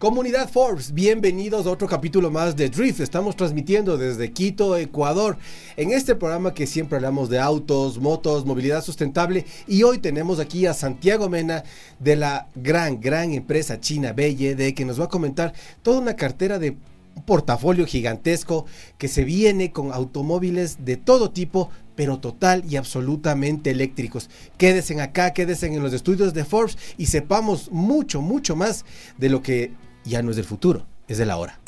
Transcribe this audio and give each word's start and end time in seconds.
Comunidad 0.00 0.48
Forbes, 0.48 0.94
bienvenidos 0.94 1.66
a 1.66 1.70
otro 1.70 1.86
capítulo 1.86 2.30
más 2.30 2.56
de 2.56 2.70
Drift. 2.70 3.00
Estamos 3.00 3.36
transmitiendo 3.36 3.98
desde 3.98 4.32
Quito, 4.32 4.78
Ecuador, 4.78 5.36
en 5.76 5.92
este 5.92 6.14
programa 6.14 6.54
que 6.54 6.66
siempre 6.66 6.96
hablamos 6.96 7.28
de 7.28 7.38
autos, 7.38 7.98
motos, 7.98 8.46
movilidad 8.46 8.82
sustentable. 8.82 9.44
Y 9.68 9.82
hoy 9.82 9.98
tenemos 9.98 10.40
aquí 10.40 10.64
a 10.64 10.72
Santiago 10.72 11.28
Mena 11.28 11.64
de 11.98 12.16
la 12.16 12.48
gran, 12.54 12.98
gran 12.98 13.34
empresa 13.34 13.78
china 13.78 14.14
BYD 14.14 14.72
que 14.72 14.86
nos 14.86 14.98
va 14.98 15.04
a 15.04 15.08
comentar 15.08 15.52
toda 15.82 16.00
una 16.00 16.16
cartera 16.16 16.58
de 16.58 16.78
un 17.14 17.22
portafolio 17.26 17.84
gigantesco 17.84 18.64
que 18.96 19.06
se 19.06 19.24
viene 19.24 19.70
con 19.70 19.92
automóviles 19.92 20.82
de 20.82 20.96
todo 20.96 21.30
tipo, 21.30 21.68
pero 21.94 22.20
total 22.20 22.64
y 22.66 22.76
absolutamente 22.76 23.68
eléctricos. 23.68 24.30
Quédense 24.56 24.98
acá, 24.98 25.34
quédense 25.34 25.66
en 25.66 25.82
los 25.82 25.92
estudios 25.92 26.32
de 26.32 26.46
Forbes 26.46 26.78
y 26.96 27.04
sepamos 27.04 27.70
mucho, 27.70 28.22
mucho 28.22 28.56
más 28.56 28.86
de 29.18 29.28
lo 29.28 29.42
que 29.42 29.72
ya 30.04 30.22
no 30.22 30.30
es 30.30 30.36
del 30.36 30.44
futuro, 30.44 30.86
es 31.08 31.18
de 31.18 31.26
la 31.26 31.36
hora. 31.36 31.58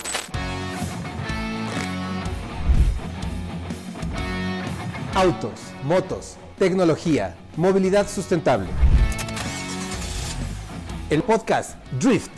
Autos, 5.14 5.60
motos, 5.84 6.36
tecnología, 6.58 7.36
movilidad 7.56 8.08
sustentable. 8.08 8.68
El 11.10 11.22
podcast 11.22 11.76
Drift. 12.00 12.30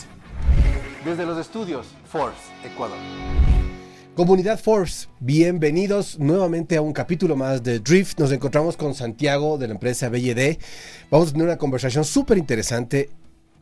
Desde 1.04 1.24
los 1.24 1.38
estudios 1.38 1.86
Force, 2.06 2.38
Ecuador. 2.64 2.98
Comunidad 4.16 4.60
Force, 4.60 5.08
bienvenidos 5.20 6.18
nuevamente 6.18 6.76
a 6.76 6.82
un 6.82 6.92
capítulo 6.92 7.36
más 7.36 7.62
de 7.62 7.80
Drift. 7.80 8.18
Nos 8.20 8.30
encontramos 8.32 8.76
con 8.76 8.94
Santiago 8.94 9.58
de 9.58 9.68
la 9.68 9.74
empresa 9.74 10.08
BYD. 10.08 10.58
Vamos 11.10 11.28
a 11.28 11.32
tener 11.32 11.46
una 11.46 11.58
conversación 11.58 12.04
súper 12.04 12.38
interesante 12.38 13.10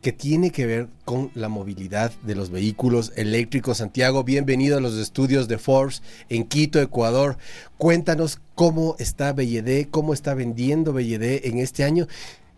que 0.03 0.11
tiene 0.11 0.51
que 0.51 0.65
ver 0.65 0.87
con 1.05 1.31
la 1.33 1.47
movilidad 1.47 2.11
de 2.23 2.35
los 2.35 2.51
vehículos 2.51 3.13
eléctricos. 3.15 3.77
Santiago, 3.77 4.25
bienvenido 4.25 4.77
a 4.77 4.81
los 4.81 4.97
estudios 4.97 5.47
de 5.47 5.57
Forbes 5.57 6.03
en 6.27 6.43
Quito, 6.43 6.81
Ecuador. 6.81 7.37
Cuéntanos 7.77 8.41
cómo 8.53 8.97
está 8.99 9.31
BYD, 9.31 9.87
cómo 9.89 10.13
está 10.13 10.33
vendiendo 10.33 10.91
BYD 10.91 11.47
en 11.47 11.57
este 11.57 11.85
año. 11.85 12.07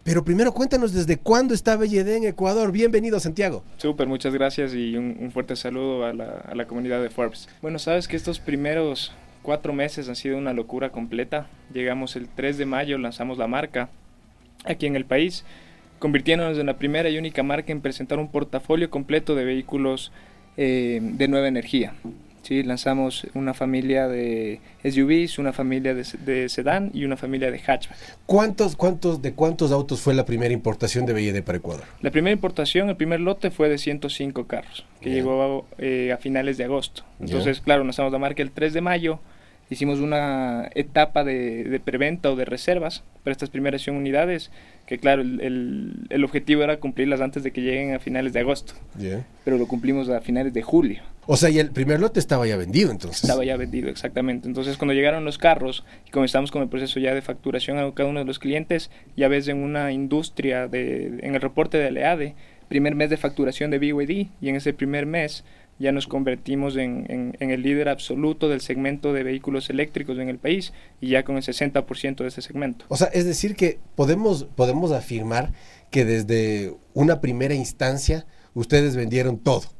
Pero 0.04 0.26
primero 0.26 0.54
cuéntanos 0.54 0.92
desde 0.92 1.18
cuándo 1.18 1.54
está 1.54 1.78
BYD 1.78 2.08
en 2.16 2.24
Ecuador. 2.24 2.72
Bienvenido, 2.72 3.20
Santiago. 3.20 3.64
Súper, 3.78 4.08
muchas 4.08 4.34
gracias 4.34 4.74
y 4.74 4.98
un, 4.98 5.30
fuerte 5.32 5.56
saludo 5.56 6.04
a 6.06 6.14
la, 6.14 6.44
a 6.48 6.56
la 6.56 6.66
comunidad 6.66 7.00
de 7.00 7.12
Forbes. 7.12 7.48
Bueno, 7.62 7.78
sabes 7.78 8.08
que 8.08 8.16
estos 8.16 8.40
primeros 8.40 9.14
cuatro 9.44 9.72
meses 9.72 10.10
han 10.10 10.16
sido 10.16 10.40
una 10.40 10.54
locura 10.54 10.92
completa. 10.92 11.48
Llegamos 11.72 12.16
el 12.16 12.28
3 12.28 12.58
de 12.58 12.66
mayo, 12.66 12.98
lanzamos 12.98 13.38
la 13.38 13.46
marca 13.46 13.90
aquí 14.64 14.88
en 14.88 14.96
el 14.96 15.06
país 15.06 15.46
convirtiéndonos 16.00 16.58
en 16.58 16.66
la 16.66 16.78
primera 16.78 17.10
y 17.10 17.18
única 17.18 17.44
marca 17.44 17.72
en 17.72 17.82
presentar 17.82 18.20
un 18.20 18.30
portafolio 18.30 18.90
completo 18.90 19.36
de 19.36 19.46
vehículos 19.46 20.12
eh, 20.58 21.00
de 21.02 21.28
nueva 21.28 21.48
energía. 21.48 21.94
¿sí? 22.46 22.64
Lanzamos 22.64 23.28
una 23.34 23.54
familia 23.54 24.08
de 24.08 24.62
SUVs, 24.84 25.40
una 25.40 25.52
familia 25.52 25.94
de, 25.94 26.50
sedán 26.50 26.92
y 26.94 27.06
una 27.06 27.18
familia 27.18 27.52
de 27.52 27.60
hatchback. 27.60 27.98
¿Cuántos, 28.26 28.76
cuántos, 28.76 29.22
¿De 29.22 29.34
cuántos 29.34 29.72
autos 29.72 30.02
fue 30.02 30.14
la 30.14 30.26
primera 30.26 30.54
importación 30.54 31.06
de 31.06 31.14
BYD 31.14 31.44
para 31.44 31.58
Ecuador? 31.58 31.86
La 32.02 32.12
primera 32.12 32.34
importación, 32.34 32.90
el 32.90 32.96
primer 32.96 33.20
lote 33.20 33.52
fue 33.52 33.68
de 33.68 33.78
105 33.78 34.46
carros, 34.48 34.86
que 35.02 35.10
llegó 35.10 35.66
eh, 35.78 36.12
a 36.14 36.18
finales 36.18 36.58
de 36.58 36.66
agosto. 36.66 37.04
Entonces, 37.20 37.62
claro, 37.62 37.84
lanzamos 37.84 38.12
la 38.12 38.20
marca 38.20 38.44
el 38.44 38.52
3 38.52 38.74
de 38.74 38.82
mayo, 38.82 39.20
hicimos 39.70 40.00
una 40.00 40.70
etapa 40.76 41.24
de, 41.24 41.64
de 41.64 41.80
preventa 41.80 42.32
o 42.32 42.36
de 42.36 42.46
reservas 42.46 43.04
para 43.24 43.32
estas 43.32 43.50
primeras 43.50 43.82
100 43.82 43.96
unidades 43.96 44.52
que 44.86 45.00
claro, 45.00 45.22
el, 45.24 46.08
el, 46.10 46.24
objetivo 46.24 46.64
era 46.64 46.80
cumplirlas 46.80 47.20
antes 47.20 47.44
de 47.44 47.52
que 47.52 47.62
lleguen 47.62 47.96
a 47.96 48.00
finales 48.00 48.34
de 48.34 48.42
agosto. 48.42 48.74
Pero 49.44 49.58
lo 49.58 49.68
cumplimos 49.68 50.10
a 50.10 50.22
finales 50.22 50.54
de 50.54 50.62
julio. 50.62 51.02
O 51.26 51.38
sea, 51.38 51.50
y 51.50 51.58
el 51.58 51.72
primer 51.72 52.00
lote 52.00 52.20
estaba 52.20 52.46
ya 52.46 52.56
vendido 52.56 52.92
entonces. 52.92 53.24
Estaba 53.24 53.44
ya 53.44 53.58
vendido, 53.58 53.90
exactamente. 53.90 54.48
Entonces, 54.48 54.78
cuando 54.78 54.94
llegaron 54.94 55.26
los 55.26 55.40
carros 55.40 55.84
y 56.08 56.12
comenzamos 56.12 56.52
con 56.52 56.62
el 56.62 56.70
proceso 56.70 57.00
ya 57.00 57.16
de 57.16 57.24
facturación 57.24 57.80
a 57.80 57.92
cada 57.96 58.10
uno 58.10 58.20
de 58.20 58.26
los 58.26 58.38
clientes, 58.38 58.92
ya 59.18 59.28
ves 59.28 59.48
en 59.48 59.58
una 59.58 59.92
industria, 59.92 60.68
de, 60.68 61.08
en 61.22 61.34
el 61.34 61.42
reporte 61.42 61.80
de 61.80 61.88
Aleade, 61.88 62.36
primer 62.68 62.94
mes 62.94 63.10
de 63.10 63.18
facturación 63.18 63.72
de 63.72 63.80
BYD, 63.80 64.28
y 64.40 64.50
en 64.50 64.56
ese 64.56 64.74
primer 64.74 65.08
mes 65.08 65.44
ya 65.78 65.92
nos 65.92 66.08
convertimos 66.08 66.78
en, 66.78 67.36
el 67.40 67.62
líder 67.62 67.90
absoluto 67.90 68.48
del 68.48 68.62
segmento 68.62 69.14
de 69.14 69.24
vehículos 69.24 69.70
eléctricos 69.70 70.18
en 70.20 70.30
el 70.30 70.38
país 70.38 70.74
y 71.02 71.10
ya 71.10 71.24
con 71.24 71.36
el 71.36 71.44
60% 71.44 72.18
de 72.18 72.28
ese 72.28 72.42
segmento. 72.42 72.86
O 72.88 72.98
sea, 72.98 73.08
es 73.08 73.26
decir 73.26 73.56
que 73.56 73.80
podemos, 73.96 74.46
podemos 74.56 74.92
afirmar 74.92 75.52
que 75.92 76.06
desde 76.06 76.74
una 76.94 77.20
primera 77.22 77.54
instancia 77.54 78.26
ustedes 78.54 78.96
vendieron 78.96 79.38
todo. 79.38 79.75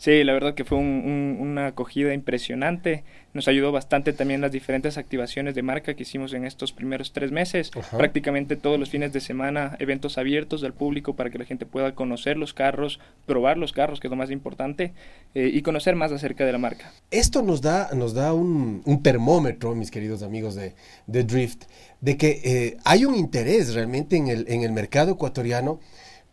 Sí, 0.00 0.24
la 0.24 0.32
verdad 0.32 0.54
que 0.54 0.64
fue 0.64 0.78
una 0.78 1.66
acogida 1.66 2.14
impresionante. 2.14 3.04
Nos 3.34 3.48
ayudó 3.48 3.70
bastante 3.70 4.14
también 4.14 4.40
las 4.40 4.50
diferentes 4.50 4.96
activaciones 4.96 5.54
de 5.54 5.62
marca 5.62 5.92
que 5.92 6.04
hicimos 6.04 6.32
en 6.32 6.46
estos 6.46 6.72
primeros 6.72 7.12
tres 7.12 7.32
meses. 7.32 7.70
Prácticamente 7.94 8.56
todos 8.56 8.80
los 8.80 8.88
fines 8.88 9.12
de 9.12 9.20
semana, 9.20 9.76
eventos 9.78 10.16
abiertos 10.16 10.64
al 10.64 10.72
público 10.72 11.16
para 11.16 11.28
que 11.28 11.36
la 11.36 11.44
gente 11.44 11.66
pueda 11.66 11.94
conocer 11.94 12.38
los 12.38 12.54
carros, 12.54 12.98
probar 13.26 13.58
los 13.58 13.74
carros, 13.74 14.00
que 14.00 14.06
es 14.06 14.10
lo 14.10 14.16
más 14.16 14.30
importante, 14.30 14.94
eh, 15.34 15.50
y 15.52 15.60
conocer 15.60 15.96
más 15.96 16.12
acerca 16.12 16.46
de 16.46 16.52
la 16.52 16.58
marca. 16.58 16.90
Esto 17.10 17.42
nos 17.42 17.60
da, 17.60 17.90
nos 17.92 18.14
da 18.14 18.32
un, 18.32 18.82
termómetro, 19.02 19.74
mis 19.74 19.90
queridos 19.90 20.22
amigos 20.22 20.54
de, 20.54 20.72
Drift, 21.06 21.64
de 22.00 22.16
que 22.16 22.40
eh, 22.42 22.76
hay 22.86 23.04
un 23.04 23.16
interés 23.16 23.74
realmente 23.74 24.16
en 24.16 24.28
el, 24.28 24.46
en 24.48 24.62
el 24.62 24.72
mercado 24.72 25.12
ecuatoriano 25.12 25.78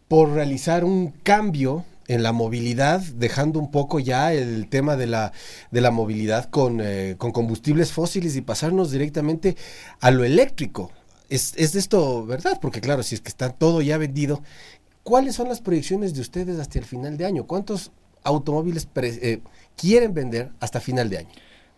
por 0.07 0.31
realizar 0.31 0.85
un 0.85 1.11
cambio 1.11 1.83
en 2.07 2.23
la 2.23 2.31
movilidad, 2.31 3.01
dejando 3.01 3.59
un 3.59 3.69
poco 3.69 4.00
ya 4.00 4.34
el 4.34 4.69
tema 4.69 4.95
de 4.95 5.07
la, 5.07 5.34
de 5.72 5.81
la 5.81 5.91
movilidad 5.91 6.50
con, 6.50 6.79
eh, 6.81 7.16
con 7.18 7.31
combustibles 7.31 7.91
fósiles 7.91 8.35
y 8.35 8.41
pasarnos 8.41 8.91
directamente 8.91 9.56
a 10.00 10.12
lo 10.12 10.23
eléctrico. 10.23 10.91
Es, 11.29 11.53
es 11.57 11.75
esto, 11.75 12.25
¿verdad? 12.25 12.59
Porque 12.62 12.79
claro, 12.79 13.03
si 13.03 13.16
es 13.16 13.22
que 13.22 13.29
está 13.29 13.50
todo 13.50 13.81
ya 13.81 13.97
vendido, 13.97 14.41
¿cuáles 15.03 15.35
son 15.35 15.50
las 15.50 15.59
proyecciones 15.59 16.13
de 16.13 16.22
ustedes 16.22 16.59
hasta 16.59 16.79
el 16.79 16.85
final 16.85 17.18
de 17.18 17.25
año? 17.25 17.45
¿Cuántos 17.45 17.91
automóviles 18.24 18.88
eh, 18.95 19.39
quieren 19.75 20.13
vender 20.13 20.51
hasta 20.59 20.79
final 20.79 21.09
de 21.09 21.19
año? 21.19 21.29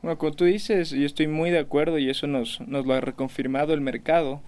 Bueno, 0.02 0.18
como 0.18 0.32
tú 0.34 0.46
dices, 0.46 0.92
yo 0.92 1.06
estoy 1.06 1.28
muy 1.28 1.50
de 1.50 1.60
acuerdo 1.60 1.98
y 1.98 2.10
eso 2.10 2.28
nos, 2.28 2.62
nos 2.62 2.86
lo 2.86 2.94
ha 2.94 3.02
reconfirmado 3.02 3.74
el 3.74 3.82
mercado, 3.82 4.42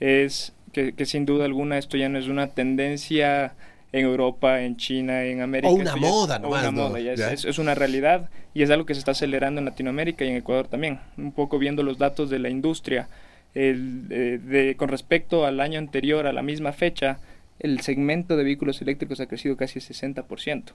es 0.00 0.52
que, 0.72 0.94
que 0.94 1.06
sin 1.06 1.26
duda 1.26 1.44
alguna 1.44 1.78
esto 1.78 1.96
ya 1.96 2.08
no 2.08 2.18
es 2.18 2.26
una 2.26 2.48
tendencia 2.48 3.54
en 3.98 4.04
Europa, 4.04 4.62
en 4.62 4.76
China, 4.76 5.24
en 5.24 5.40
América. 5.40 5.70
O 5.70 5.74
una 5.74 5.96
moda, 5.96 6.38
no 6.38 6.48
una 6.48 6.70
moda, 6.70 6.98
es, 7.00 7.58
una 7.58 7.74
realidad 7.74 8.28
y 8.54 8.62
es 8.62 8.70
algo 8.70 8.86
que 8.86 8.94
se 8.94 9.00
está 9.00 9.12
acelerando 9.12 9.58
en 9.60 9.64
Latinoamérica 9.64 10.24
y 10.24 10.28
en 10.28 10.36
Ecuador 10.36 10.68
también. 10.68 11.00
Un 11.16 11.32
poco 11.32 11.58
viendo 11.58 11.82
los 11.82 11.98
datos 11.98 12.30
de 12.30 12.38
la 12.38 12.48
industria, 12.48 13.08
el, 13.54 14.06
eh, 14.10 14.38
de, 14.42 14.76
con 14.76 14.88
respecto 14.88 15.46
al 15.46 15.60
año 15.60 15.78
anterior, 15.78 16.26
a 16.26 16.32
la 16.32 16.42
misma 16.42 16.72
fecha, 16.72 17.18
el 17.58 17.80
segmento 17.80 18.36
de 18.36 18.44
vehículos 18.44 18.82
eléctricos 18.82 19.20
ha 19.20 19.26
crecido 19.26 19.56
casi 19.56 19.80
60%. 19.80 20.72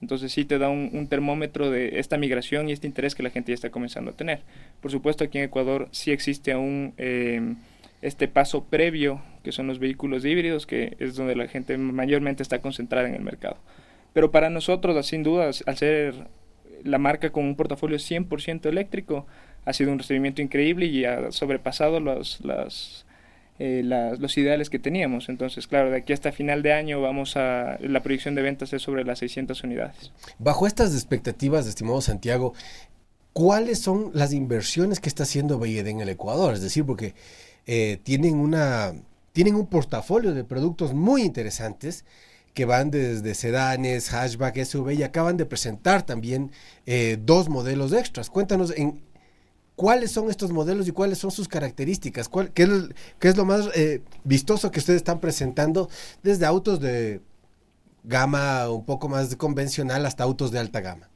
Entonces 0.00 0.32
sí 0.32 0.44
te 0.44 0.58
da 0.58 0.68
un, 0.68 1.06
termómetro 1.08 1.70
de 1.70 1.98
esta 1.98 2.18
migración 2.18 2.68
y 2.68 2.72
este 2.72 2.86
interés 2.86 3.14
que 3.14 3.22
la 3.22 3.30
gente 3.30 3.52
ya 3.52 3.54
está 3.54 3.70
comenzando 3.70 4.10
a 4.10 4.14
tener. 4.14 4.42
Por 4.80 4.90
supuesto, 4.90 5.24
aquí 5.24 5.38
en 5.38 5.44
Ecuador 5.44 5.88
sí 5.92 6.10
existe 6.10 6.52
aún... 6.52 6.94
Eh, 6.98 7.54
este 8.04 8.28
paso 8.28 8.64
previo, 8.64 9.22
que 9.42 9.50
son 9.50 9.66
los 9.66 9.78
vehículos 9.78 10.26
híbridos, 10.26 10.66
que 10.66 10.94
es 10.98 11.16
donde 11.16 11.34
la 11.34 11.48
gente 11.48 11.78
mayormente 11.78 12.42
está 12.42 12.60
concentrada 12.60 13.08
en 13.08 13.14
el 13.14 13.22
mercado. 13.22 13.56
Pero 14.12 14.30
para 14.30 14.50
nosotros, 14.50 15.06
sin 15.06 15.22
dudas, 15.22 15.64
al 15.66 15.78
ser 15.78 16.14
la 16.84 16.98
marca 16.98 17.30
con 17.30 17.44
un 17.46 17.56
portafolio 17.56 17.96
100% 17.96 18.66
eléctrico, 18.66 19.26
ha 19.64 19.72
sido 19.72 19.90
un 19.90 19.98
recibimiento 19.98 20.42
increíble 20.42 20.84
y 20.84 21.06
ha 21.06 21.32
sobrepasado 21.32 21.98
los, 21.98 22.42
eh, 23.58 23.82
los 23.82 24.36
ideales 24.36 24.68
que 24.68 24.78
teníamos. 24.78 25.30
Entonces, 25.30 25.66
claro, 25.66 25.90
de 25.90 25.96
aquí 25.96 26.12
hasta 26.12 26.30
final 26.30 26.62
de 26.62 26.74
año 26.74 27.00
vamos 27.00 27.38
a, 27.38 27.78
la 27.80 28.02
proyección 28.02 28.34
de 28.34 28.42
ventas 28.42 28.74
es 28.74 28.82
sobre 28.82 29.04
las 29.04 29.20
600 29.20 29.64
unidades. 29.64 30.12
Bajo 30.38 30.66
estas 30.66 30.92
expectativas, 30.92 31.66
estimado 31.66 32.02
Santiago, 32.02 32.52
¿cuáles 33.32 33.78
son 33.78 34.10
las 34.12 34.34
inversiones 34.34 35.00
que 35.00 35.08
está 35.08 35.22
haciendo 35.22 35.58
BYD 35.58 35.86
en 35.86 36.00
el 36.00 36.10
Ecuador? 36.10 36.52
Es 36.52 36.60
decir, 36.60 36.84
porque 36.84 37.14
eh, 37.66 37.98
tienen, 38.02 38.36
una, 38.36 38.94
tienen 39.32 39.54
un 39.54 39.66
portafolio 39.66 40.34
de 40.34 40.44
productos 40.44 40.94
muy 40.94 41.22
interesantes 41.22 42.04
que 42.52 42.64
van 42.64 42.90
desde 42.90 43.34
sedanes, 43.34 44.08
hatchback, 44.10 44.62
SUV 44.64 44.92
y 44.92 45.02
acaban 45.02 45.36
de 45.36 45.44
presentar 45.44 46.04
también 46.04 46.52
eh, 46.86 47.18
dos 47.20 47.48
modelos 47.48 47.92
extras. 47.92 48.30
Cuéntanos 48.30 48.72
en 48.76 49.02
cuáles 49.74 50.12
son 50.12 50.30
estos 50.30 50.52
modelos 50.52 50.86
y 50.86 50.92
cuáles 50.92 51.18
son 51.18 51.32
sus 51.32 51.48
características, 51.48 52.28
¿Cuál, 52.28 52.52
qué, 52.52 52.62
es, 53.20 53.36
lo 53.36 53.44
más 53.44 53.68
eh, 53.74 54.02
vistoso 54.22 54.70
que 54.70 54.78
ustedes 54.78 54.98
están 54.98 55.20
presentando 55.20 55.88
desde 56.22 56.46
autos 56.46 56.80
de 56.80 57.20
gama 58.04 58.68
un 58.70 58.84
poco 58.84 59.08
más 59.08 59.34
convencional 59.36 60.06
hasta 60.06 60.22
autos 60.22 60.50
de 60.50 60.58
alta 60.58 60.80
gama. 60.80 61.08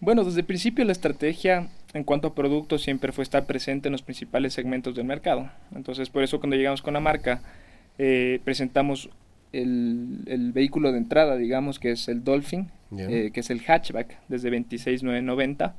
Bueno, 0.00 0.24
desde 0.24 0.40
el 0.40 0.46
principio 0.46 0.84
la 0.84 0.92
estrategia 0.92 1.70
en 1.94 2.04
cuanto 2.04 2.28
a 2.28 2.34
productos 2.34 2.82
siempre 2.82 3.12
fue 3.12 3.22
estar 3.22 3.46
presente 3.46 3.88
en 3.88 3.92
los 3.92 4.02
principales 4.02 4.52
segmentos 4.52 4.94
del 4.94 5.04
mercado. 5.04 5.48
Entonces, 5.74 6.10
por 6.10 6.22
eso 6.22 6.40
cuando 6.40 6.56
llegamos 6.56 6.82
con 6.82 6.94
la 6.94 7.00
marca, 7.00 7.40
eh, 7.98 8.40
presentamos 8.44 9.08
el, 9.52 10.50
vehículo 10.52 10.90
de 10.90 10.98
entrada, 10.98 11.36
digamos, 11.36 11.78
que 11.78 11.92
es 11.92 12.08
el 12.08 12.24
Dolphin, 12.24 12.70
eh, 12.98 13.30
que 13.32 13.40
es 13.40 13.50
el 13.50 13.60
hatchback, 13.62 14.18
desde 14.28 14.50
26,990. 14.50 15.76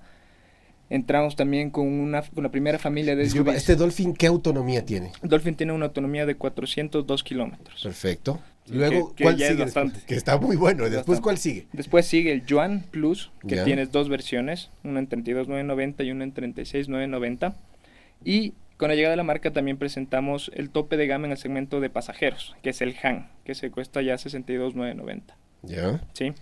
Entramos 0.89 1.35
también 1.35 1.71
con 1.71 1.87
una 1.87 2.21
con 2.21 2.43
la 2.43 2.51
primera 2.51 2.77
familia 2.77 3.15
de 3.15 3.23
Disculpa, 3.23 3.55
¿este 3.55 3.75
Dolphin 3.75 4.13
qué 4.13 4.27
autonomía 4.27 4.85
tiene? 4.85 5.11
El 5.21 5.29
Dolphin 5.29 5.55
tiene 5.55 5.73
una 5.73 5.85
autonomía 5.87 6.25
de 6.25 6.35
402 6.35 7.23
kilómetros. 7.23 7.81
Perfecto. 7.81 8.39
Luego, 8.69 9.13
¿cuál 9.19 9.37
sigue? 9.37 9.65
Que 10.07 10.15
está 10.15 10.37
muy 10.37 10.55
bueno. 10.55 10.89
¿Después 10.89 11.21
cuál 11.21 11.37
sigue? 11.37 11.67
Después 11.73 12.05
sigue 12.05 12.31
el 12.31 12.45
Yuan 12.45 12.85
Plus, 12.89 13.31
que 13.47 13.57
tienes 13.57 13.91
dos 13.91 14.09
versiones, 14.09 14.71
una 14.83 14.99
en 14.99 15.07
32,990 15.07 16.03
y 16.03 16.11
una 16.11 16.23
en 16.23 16.33
36,990. 16.33 17.55
Y 18.23 18.53
con 18.77 18.89
la 18.89 18.95
llegada 18.95 19.11
de 19.11 19.17
la 19.17 19.23
marca 19.23 19.53
también 19.53 19.77
presentamos 19.77 20.51
el 20.53 20.69
tope 20.69 20.97
de 20.97 21.07
gama 21.07 21.25
en 21.25 21.31
el 21.31 21.37
segmento 21.37 21.79
de 21.79 21.89
pasajeros, 21.89 22.55
que 22.63 22.71
es 22.71 22.81
el 22.81 22.95
Han, 23.03 23.29
que 23.43 23.55
se 23.55 23.71
cuesta 23.71 24.01
ya 24.01 24.17
62,990. 24.17 25.37
Ya. 25.63 26.01
Sí. 26.13 26.33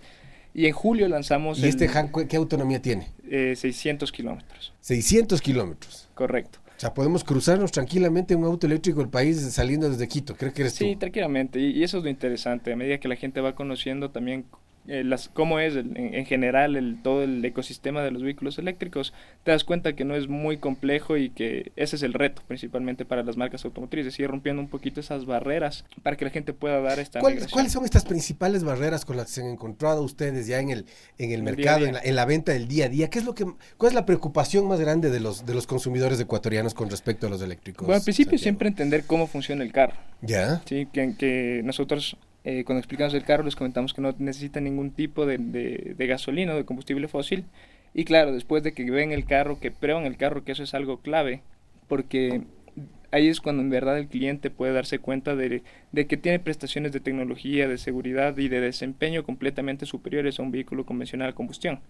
Y 0.54 0.66
en 0.66 0.72
julio 0.72 1.08
lanzamos... 1.08 1.58
¿Y 1.58 1.66
este 1.66 1.88
Han 1.88 2.10
qué 2.28 2.36
autonomía 2.36 2.80
tiene? 2.80 3.08
600 3.28 4.08
eh, 4.08 4.12
kilómetros. 4.12 4.72
600 4.80 5.42
kilómetros. 5.42 6.08
Correcto. 6.14 6.60
Sea, 6.84 6.92
podemos 6.92 7.24
cruzarnos 7.24 7.72
tranquilamente 7.72 8.34
en 8.34 8.40
un 8.40 8.44
auto 8.44 8.66
eléctrico 8.66 9.00
el 9.00 9.08
país 9.08 9.40
saliendo 9.54 9.88
desde 9.88 10.06
Quito. 10.06 10.36
Creo 10.36 10.52
que 10.52 10.60
eres 10.60 10.74
sí, 10.74 10.96
tranquilamente. 10.96 11.58
Y, 11.58 11.70
y, 11.70 11.82
eso 11.82 11.96
es 11.96 12.04
lo 12.04 12.10
interesante. 12.10 12.74
A 12.74 12.76
medida 12.76 12.98
que 13.00 13.08
la 13.08 13.16
gente 13.16 13.40
va 13.40 13.54
conociendo 13.54 14.10
también 14.10 14.44
eh, 14.86 15.02
las, 15.02 15.28
cómo 15.28 15.60
es 15.60 15.76
en, 15.76 16.26
general 16.26 16.76
el, 16.76 17.00
todo 17.02 17.22
el 17.22 17.42
ecosistema 17.42 18.02
de 18.02 18.10
los 18.10 18.22
vehículos 18.22 18.58
eléctricos, 18.58 19.14
te 19.42 19.50
das 19.50 19.64
cuenta 19.64 19.94
que 19.94 20.04
no 20.04 20.14
es 20.14 20.28
muy 20.28 20.58
complejo 20.58 21.16
y 21.16 21.30
que 21.30 21.72
ese 21.76 21.96
es 21.96 22.02
el 22.02 22.12
reto 22.12 22.42
principalmente 22.46 23.06
para 23.06 23.22
las 23.22 23.38
marcas 23.38 23.64
automotrices, 23.64 24.18
ir 24.18 24.28
rompiendo 24.28 24.60
un 24.60 24.68
poquito 24.68 25.00
esas 25.00 25.24
barreras 25.24 25.86
para 26.02 26.16
que 26.16 26.26
la 26.26 26.30
gente 26.30 26.52
pueda 26.52 26.80
dar 26.80 26.98
esta 26.98 27.20
¿Cuáles 27.20 27.72
son 27.72 27.84
estas 27.84 28.04
principales 28.04 28.62
barreras 28.62 29.04
con 29.06 29.16
las 29.16 29.26
que 29.26 29.32
se 29.32 29.40
han 29.40 29.48
encontrado 29.48 30.02
ustedes 30.02 30.46
ya 30.46 30.60
en 30.60 30.68
el, 30.68 30.86
en 31.16 31.32
el, 31.32 31.42
mercado, 31.42 31.86
En, 31.86 32.14
la, 32.14 32.24
venta 32.26 32.52
del 32.52 32.68
día 32.68 32.86
a 32.86 32.88
día? 32.88 33.08
¿Qué 33.08 33.18
es 33.18 33.24
lo 33.24 33.34
que, 33.34 33.46
¿Cuál 33.78 33.88
es 33.88 33.94
la 33.94 34.04
preocupación 34.04 34.68
más 34.68 34.80
grande 34.80 35.08
de 35.08 35.20
los, 35.20 35.46
de 35.46 35.54
los 35.54 35.66
consumidores 35.66 36.20
ecuatorianos 36.20 36.74
con 36.74 36.90
respecto 36.90 37.26
a 37.26 37.30
los 37.30 37.40
eléctricos? 37.40 37.86
Bueno, 37.86 37.98
al 37.98 38.04
principio 38.04 38.36
siempre 38.38 38.68
entender 38.68 39.04
cómo 39.06 39.26
funciona 39.26 39.64
el 39.64 39.72
carro. 39.72 39.96
¿Ya? 40.20 40.62
Sí, 40.66 40.86
que, 40.92 41.14
que 41.16 41.62
nosotros 41.64 42.16
eh, 42.44 42.64
cuando 42.64 42.80
explicamos 42.80 43.14
el 43.14 43.24
carro 43.24 43.42
les 43.42 43.56
comentamos 43.56 43.94
que 43.94 44.02
no 44.02 44.14
necesita 44.18 44.60
ningún 44.60 44.90
tipo 44.90 45.24
de, 45.24 45.38
de, 45.38 46.06
gasolina 46.06 46.52
o 46.54 46.56
de 46.56 46.64
combustible 46.64 47.08
fósil. 47.08 47.44
Y 47.94 48.04
claro, 48.04 48.32
después 48.32 48.62
de 48.62 48.72
que 48.72 48.90
ven 48.90 49.12
el 49.12 49.24
carro, 49.24 49.58
que 49.58 49.70
prueban 49.70 50.04
el 50.04 50.16
carro, 50.16 50.44
que 50.44 50.52
eso 50.52 50.62
es 50.62 50.74
algo 50.74 50.98
clave, 50.98 51.42
porque 51.88 52.42
ahí 53.12 53.28
es 53.28 53.40
cuando 53.40 53.62
en 53.62 53.70
verdad 53.70 53.98
el 53.98 54.08
cliente 54.08 54.50
puede 54.50 54.72
darse 54.72 54.98
cuenta 54.98 55.36
de, 55.36 55.62
de, 55.92 56.06
que 56.06 56.16
tiene 56.16 56.38
prestaciones 56.38 56.92
de 56.92 57.00
tecnología, 57.00 57.66
de 57.66 57.78
seguridad 57.78 58.36
y 58.36 58.48
de 58.48 58.60
desempeño 58.60 59.24
completamente 59.24 59.86
superiores 59.86 60.38
a 60.38 60.42
un 60.42 60.50
vehículo 60.50 60.84
convencional 60.84 61.30
a 61.30 61.34
combustión. 61.34 61.80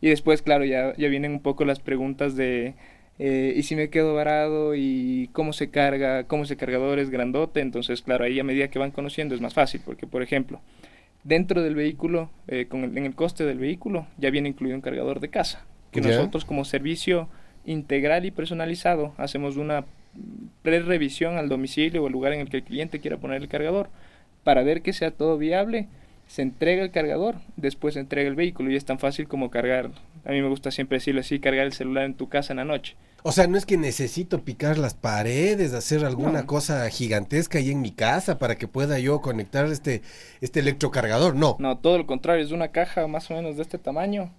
Y 0.00 0.10
después, 0.10 0.42
claro, 0.42 0.64
ya, 0.64 0.94
ya 0.96 1.08
vienen 1.08 1.32
un 1.32 1.40
poco 1.40 1.64
las 1.64 1.80
preguntas 1.80 2.36
de 2.36 2.74
eh, 3.18 3.52
y 3.56 3.62
si 3.62 3.76
me 3.76 3.90
quedo 3.90 4.14
varado 4.14 4.74
y 4.74 5.28
cómo 5.32 5.52
se 5.52 5.70
carga, 5.70 6.24
cómo 6.24 6.44
ese 6.44 6.56
cargador 6.56 6.98
es 6.98 7.10
grandote, 7.10 7.60
entonces 7.60 8.02
claro, 8.02 8.24
ahí 8.24 8.40
a 8.40 8.44
medida 8.44 8.68
que 8.68 8.78
van 8.78 8.90
conociendo 8.90 9.34
es 9.34 9.40
más 9.40 9.54
fácil, 9.54 9.82
porque 9.84 10.06
por 10.06 10.22
ejemplo, 10.22 10.60
dentro 11.22 11.62
del 11.62 11.74
vehículo, 11.74 12.30
eh, 12.48 12.66
con 12.66 12.84
el, 12.84 12.96
en 12.98 13.06
el 13.06 13.14
coste 13.14 13.44
del 13.44 13.58
vehículo, 13.58 14.06
ya 14.18 14.30
viene 14.30 14.48
incluido 14.48 14.76
un 14.76 14.82
cargador 14.82 15.20
de 15.20 15.30
casa, 15.30 15.64
que 15.92 16.00
nosotros 16.00 16.44
como 16.44 16.64
servicio 16.64 17.28
integral 17.64 18.24
y 18.24 18.32
personalizado 18.32 19.14
hacemos 19.16 19.56
una 19.56 19.84
pre-revisión 20.62 21.36
al 21.36 21.48
domicilio 21.48 22.02
o 22.02 22.06
al 22.06 22.12
lugar 22.12 22.32
en 22.32 22.40
el 22.40 22.48
que 22.48 22.58
el 22.58 22.64
cliente 22.64 23.00
quiera 23.00 23.18
poner 23.18 23.42
el 23.42 23.48
cargador 23.48 23.88
para 24.42 24.62
ver 24.62 24.82
que 24.82 24.92
sea 24.92 25.10
todo 25.10 25.38
viable 25.38 25.88
se 26.26 26.42
entrega 26.42 26.82
el 26.82 26.90
cargador, 26.90 27.36
después 27.56 27.94
se 27.94 28.00
entrega 28.00 28.28
el 28.28 28.34
vehículo 28.34 28.70
y 28.70 28.76
es 28.76 28.84
tan 28.84 28.98
fácil 28.98 29.28
como 29.28 29.50
cargar, 29.50 29.90
a 30.24 30.30
mí 30.30 30.40
me 30.40 30.48
gusta 30.48 30.70
siempre 30.70 30.98
decirlo 30.98 31.20
así, 31.20 31.38
cargar 31.38 31.66
el 31.66 31.72
celular 31.72 32.04
en 32.04 32.14
tu 32.14 32.28
casa 32.28 32.52
en 32.52 32.58
la 32.58 32.64
noche. 32.64 32.96
O 33.26 33.32
sea, 33.32 33.46
no 33.46 33.56
es 33.56 33.64
que 33.64 33.78
necesito 33.78 34.42
picar 34.42 34.76
las 34.76 34.92
paredes, 34.92 35.72
hacer 35.72 36.04
alguna 36.04 36.44
cosa 36.44 36.88
gigantesca 36.90 37.58
ahí 37.58 37.70
en 37.70 37.80
mi 37.80 37.90
casa 37.90 38.38
para 38.38 38.56
que 38.56 38.68
pueda 38.68 38.98
yo 38.98 39.22
conectar 39.22 39.64
este, 39.66 40.02
este 40.42 40.60
electrocargador, 40.60 41.34
no. 41.34 41.56
No, 41.58 41.78
todo 41.78 41.96
lo 41.96 42.06
contrario, 42.06 42.44
es 42.44 42.52
una 42.52 42.68
caja 42.68 43.06
más 43.06 43.30
o 43.30 43.34
menos 43.34 43.56
de 43.56 43.62
este 43.62 43.78
tamaño. 43.78 44.30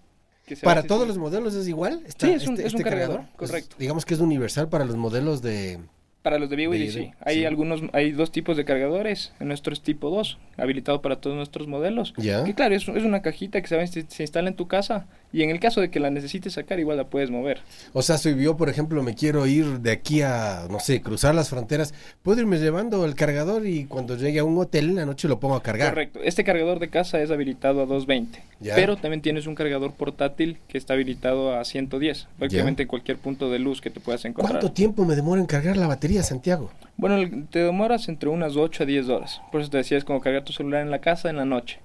¿Para 0.61 0.83
todos 0.83 1.07
los 1.07 1.17
modelos 1.17 1.55
es 1.55 1.67
igual? 1.67 2.03
sí, 2.19 2.29
es 2.29 2.47
un, 2.47 2.53
este, 2.53 2.67
este 2.67 2.83
cargador, 2.83 3.23
correcto. 3.35 3.75
digamos 3.79 4.05
que 4.05 4.13
es 4.13 4.19
universal 4.19 4.69
para 4.69 4.85
los 4.85 4.95
modelos 4.95 5.41
de, 5.41 5.79
para 6.25 6.39
los 6.39 6.49
de 6.49 6.55
BYD, 6.55 6.89
sí. 6.91 7.11
Hay 7.19 7.45
algunos, 7.45 7.81
hay 7.93 8.11
dos 8.11 8.31
tipos 8.31 8.57
de 8.57 8.65
cargadores. 8.65 9.31
El 9.39 9.47
nuestro 9.47 9.71
es 9.73 9.81
tipo 9.81 10.09
2, 10.09 10.39
habilitado 10.57 11.01
para 11.01 11.17
todos 11.17 11.35
nuestros 11.35 11.67
modelos. 11.67 12.13
Ya. 12.17 12.43
Que 12.43 12.53
claro, 12.53 12.75
es, 12.75 12.87
es, 12.87 13.03
una 13.03 13.21
cajita 13.21 13.61
que 13.61 13.67
se, 13.67 14.05
se, 14.07 14.23
instala 14.23 14.49
en 14.49 14.55
tu 14.55 14.67
casa 14.67 15.07
y 15.31 15.43
en 15.43 15.49
el 15.49 15.59
caso 15.59 15.81
de 15.81 15.89
que 15.89 15.99
la 15.99 16.09
necesites 16.09 16.53
sacar, 16.53 16.79
igual 16.79 16.97
la 16.97 17.05
puedes 17.05 17.29
mover. 17.29 17.59
O 17.93 18.01
sea, 18.01 18.17
si 18.17 18.35
yo, 18.41 18.55
por 18.55 18.69
ejemplo, 18.69 19.03
me 19.03 19.15
quiero 19.15 19.45
ir 19.47 19.79
de 19.79 19.91
aquí 19.91 20.21
a, 20.21 20.67
no 20.69 20.79
sé, 20.79 21.01
cruzar 21.01 21.35
las 21.35 21.49
fronteras, 21.49 21.93
puedo 22.23 22.39
irme 22.39 22.57
llevando 22.57 23.05
el 23.05 23.15
cargador 23.15 23.67
y 23.67 23.85
cuando 23.85 24.15
llegue 24.15 24.39
a 24.39 24.43
un 24.43 24.57
hotel 24.57 24.89
en 24.89 24.95
la 24.95 25.05
noche 25.05 25.27
lo 25.27 25.39
pongo 25.39 25.55
a 25.55 25.63
cargar. 25.63 25.89
Correcto. 25.89 26.19
Este 26.23 26.43
cargador 26.43 26.79
de 26.79 26.89
casa 26.89 27.21
es 27.21 27.31
habilitado 27.31 27.81
a 27.81 27.85
220. 27.85 28.41
Pero 28.73 28.95
también 28.95 29.21
tienes 29.21 29.47
un 29.47 29.55
cargador 29.55 29.91
portátil 29.91 30.57
que 30.67 30.77
está 30.77 30.93
habilitado 30.93 31.57
a 31.57 31.65
110. 31.65 32.27
Prácticamente 32.39 32.83
en 32.83 32.87
cualquier 32.87 33.17
punto 33.17 33.51
de 33.51 33.59
luz 33.59 33.81
que 33.81 33.89
te 33.89 33.99
puedas 33.99 34.23
encontrar. 34.23 34.59
¿Cuánto 34.59 34.73
tiempo 34.73 35.03
me 35.05 35.15
demora 35.15 35.41
en 35.41 35.47
cargar 35.47 35.75
la 35.75 35.87
batería, 35.87 36.23
Santiago? 36.23 36.71
Bueno, 36.97 37.45
te 37.49 37.59
demoras 37.59 38.07
entre 38.07 38.29
unas 38.29 38.55
8 38.55 38.83
a 38.83 38.85
10 38.85 39.09
horas. 39.09 39.41
Por 39.51 39.59
eso 39.59 39.69
te 39.69 39.77
decía, 39.77 39.97
es 39.97 40.05
como 40.05 40.21
cargar 40.21 40.44
tu 40.45 40.53
celular 40.53 40.81
en 40.81 40.91
la 40.91 41.01
casa 41.01 41.29
en 41.29 41.37
la 41.37 41.45
noche. 41.45 41.79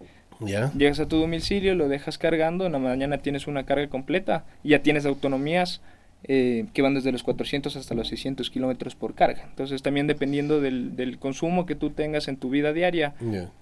Llegas 0.76 1.00
a 1.00 1.06
tu 1.06 1.18
domicilio, 1.18 1.74
lo 1.74 1.88
dejas 1.88 2.16
cargando, 2.16 2.66
en 2.66 2.72
la 2.72 2.78
mañana 2.78 3.18
tienes 3.18 3.46
una 3.46 3.66
carga 3.66 3.88
completa 3.88 4.44
y 4.62 4.70
ya 4.70 4.82
tienes 4.82 5.04
autonomías 5.04 5.82
eh, 6.24 6.66
que 6.72 6.82
van 6.82 6.94
desde 6.94 7.12
los 7.12 7.22
400 7.22 7.76
hasta 7.76 7.94
los 7.94 8.08
600 8.08 8.48
kilómetros 8.50 8.94
por 8.94 9.14
carga. 9.14 9.44
Entonces 9.48 9.82
también 9.82 10.06
dependiendo 10.06 10.60
del, 10.60 10.96
del, 10.96 11.18
consumo 11.18 11.66
que 11.66 11.74
tú 11.74 11.90
tengas 11.90 12.28
en 12.28 12.36
tu 12.36 12.50
vida 12.50 12.72
diaria, 12.72 13.14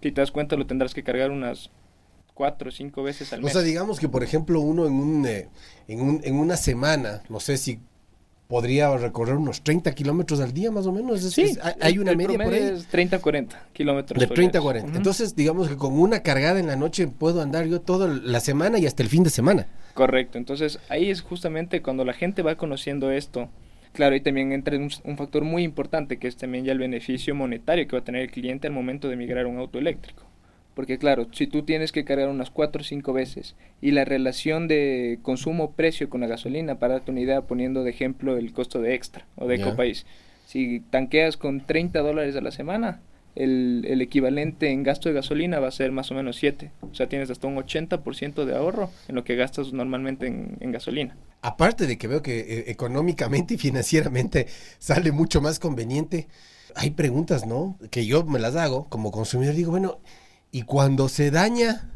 si 0.02 0.12
te 0.12 0.20
das 0.20 0.30
cuenta 0.30 0.56
lo 0.56 0.66
tendrás 0.66 0.94
que 0.94 1.02
cargar 1.02 1.30
unas 1.30 1.70
cuatro 2.34 2.68
o 2.68 2.72
cinco 2.72 3.02
veces 3.02 3.32
al 3.32 3.42
mes. 3.42 3.50
O 3.50 3.58
sea, 3.58 3.62
digamos 3.62 3.98
que 3.98 4.08
por 4.08 4.22
ejemplo 4.22 4.60
uno 4.60 4.86
en, 4.86 4.92
un, 4.92 5.26
eh, 5.26 5.48
en, 5.88 6.00
un, 6.00 6.20
en 6.22 6.36
una 6.36 6.56
semana, 6.56 7.22
no 7.28 7.40
sé 7.40 7.56
si 7.56 7.80
podría 8.48 8.96
recorrer 8.96 9.36
unos 9.36 9.62
30 9.62 9.94
kilómetros 9.94 10.40
al 10.40 10.52
día 10.52 10.70
más 10.70 10.86
o 10.86 10.92
menos. 10.92 11.20
sí, 11.20 11.56
hay 11.80 11.98
una 11.98 12.14
media 12.14 12.38
por 12.38 12.52
ahí. 12.52 12.62
Es 12.74 12.86
30 12.86 13.20
40 13.20 13.66
kilómetros. 13.72 14.18
De 14.18 14.26
30 14.26 14.58
a 14.58 14.62
40. 14.62 14.96
Entonces, 14.96 15.36
digamos 15.36 15.68
que 15.68 15.76
con 15.76 15.98
una 15.98 16.22
cargada 16.22 16.58
en 16.58 16.66
la 16.66 16.74
noche 16.74 17.06
puedo 17.06 17.42
andar 17.42 17.66
yo 17.66 17.80
toda 17.80 18.08
la 18.08 18.40
semana 18.40 18.78
y 18.78 18.86
hasta 18.86 19.02
el 19.02 19.08
fin 19.08 19.22
de 19.22 19.30
semana. 19.30 19.66
Correcto. 19.94 20.38
Entonces, 20.38 20.80
ahí 20.88 21.10
es 21.10 21.20
justamente 21.20 21.82
cuando 21.82 22.04
la 22.04 22.14
gente 22.14 22.42
va 22.42 22.56
conociendo 22.56 23.10
esto. 23.10 23.48
Claro, 23.92 24.16
y 24.16 24.20
también 24.20 24.52
entra 24.52 24.76
un, 24.76 24.90
un 25.04 25.16
factor 25.16 25.44
muy 25.44 25.62
importante 25.62 26.18
que 26.18 26.28
es 26.28 26.36
también 26.36 26.64
ya 26.64 26.72
el 26.72 26.78
beneficio 26.78 27.34
monetario 27.34 27.86
que 27.86 27.96
va 27.96 28.00
a 28.00 28.04
tener 28.04 28.22
el 28.22 28.30
cliente 28.30 28.66
al 28.66 28.72
momento 28.72 29.08
de 29.08 29.16
migrar 29.16 29.44
a 29.44 29.48
un 29.48 29.58
auto 29.58 29.78
eléctrico. 29.78 30.27
Porque 30.78 30.96
claro, 30.96 31.26
si 31.32 31.48
tú 31.48 31.64
tienes 31.64 31.90
que 31.90 32.04
cargar 32.04 32.28
unas 32.28 32.50
4 32.50 32.82
o 32.82 32.84
5 32.84 33.12
veces 33.12 33.56
y 33.80 33.90
la 33.90 34.04
relación 34.04 34.68
de 34.68 35.18
consumo-precio 35.22 36.08
con 36.08 36.20
la 36.20 36.28
gasolina, 36.28 36.78
para 36.78 36.94
darte 36.94 37.10
una 37.10 37.20
idea, 37.20 37.40
poniendo 37.42 37.82
de 37.82 37.90
ejemplo 37.90 38.36
el 38.36 38.52
costo 38.52 38.80
de 38.80 38.94
extra 38.94 39.26
o 39.34 39.48
de 39.48 39.56
Ecopaís, 39.56 40.06
si 40.46 40.78
tanqueas 40.78 41.36
con 41.36 41.66
30 41.66 41.98
dólares 41.98 42.36
a 42.36 42.42
la 42.42 42.52
semana, 42.52 43.00
el, 43.34 43.86
el, 43.88 44.00
equivalente 44.02 44.70
en 44.70 44.84
gasto 44.84 45.08
de 45.08 45.16
gasolina 45.16 45.58
va 45.58 45.66
a 45.66 45.72
ser 45.72 45.90
más 45.90 46.12
o 46.12 46.14
menos 46.14 46.36
7. 46.36 46.70
O 46.82 46.94
sea, 46.94 47.08
tienes 47.08 47.28
hasta 47.28 47.48
un 47.48 47.56
80% 47.56 48.44
de 48.44 48.54
ahorro 48.54 48.88
en 49.08 49.16
lo 49.16 49.24
que 49.24 49.34
gastas 49.34 49.72
normalmente 49.72 50.28
en, 50.28 50.58
en 50.60 50.70
gasolina. 50.70 51.16
Aparte 51.42 51.88
de 51.88 51.98
que 51.98 52.06
veo 52.06 52.22
que 52.22 52.38
eh, 52.38 52.64
económicamente 52.68 53.54
y 53.54 53.58
financieramente 53.58 54.46
sale 54.78 55.10
mucho 55.10 55.40
más 55.40 55.58
conveniente, 55.58 56.28
hay 56.76 56.90
preguntas, 56.92 57.48
¿no? 57.48 57.76
Que 57.90 58.06
yo 58.06 58.22
me 58.22 58.38
las 58.38 58.54
hago 58.54 58.88
como 58.88 59.10
consumidor. 59.10 59.56
Digo, 59.56 59.72
bueno, 59.72 59.98
y 60.50 60.62
cuando 60.62 61.08
se 61.08 61.30
daña 61.30 61.90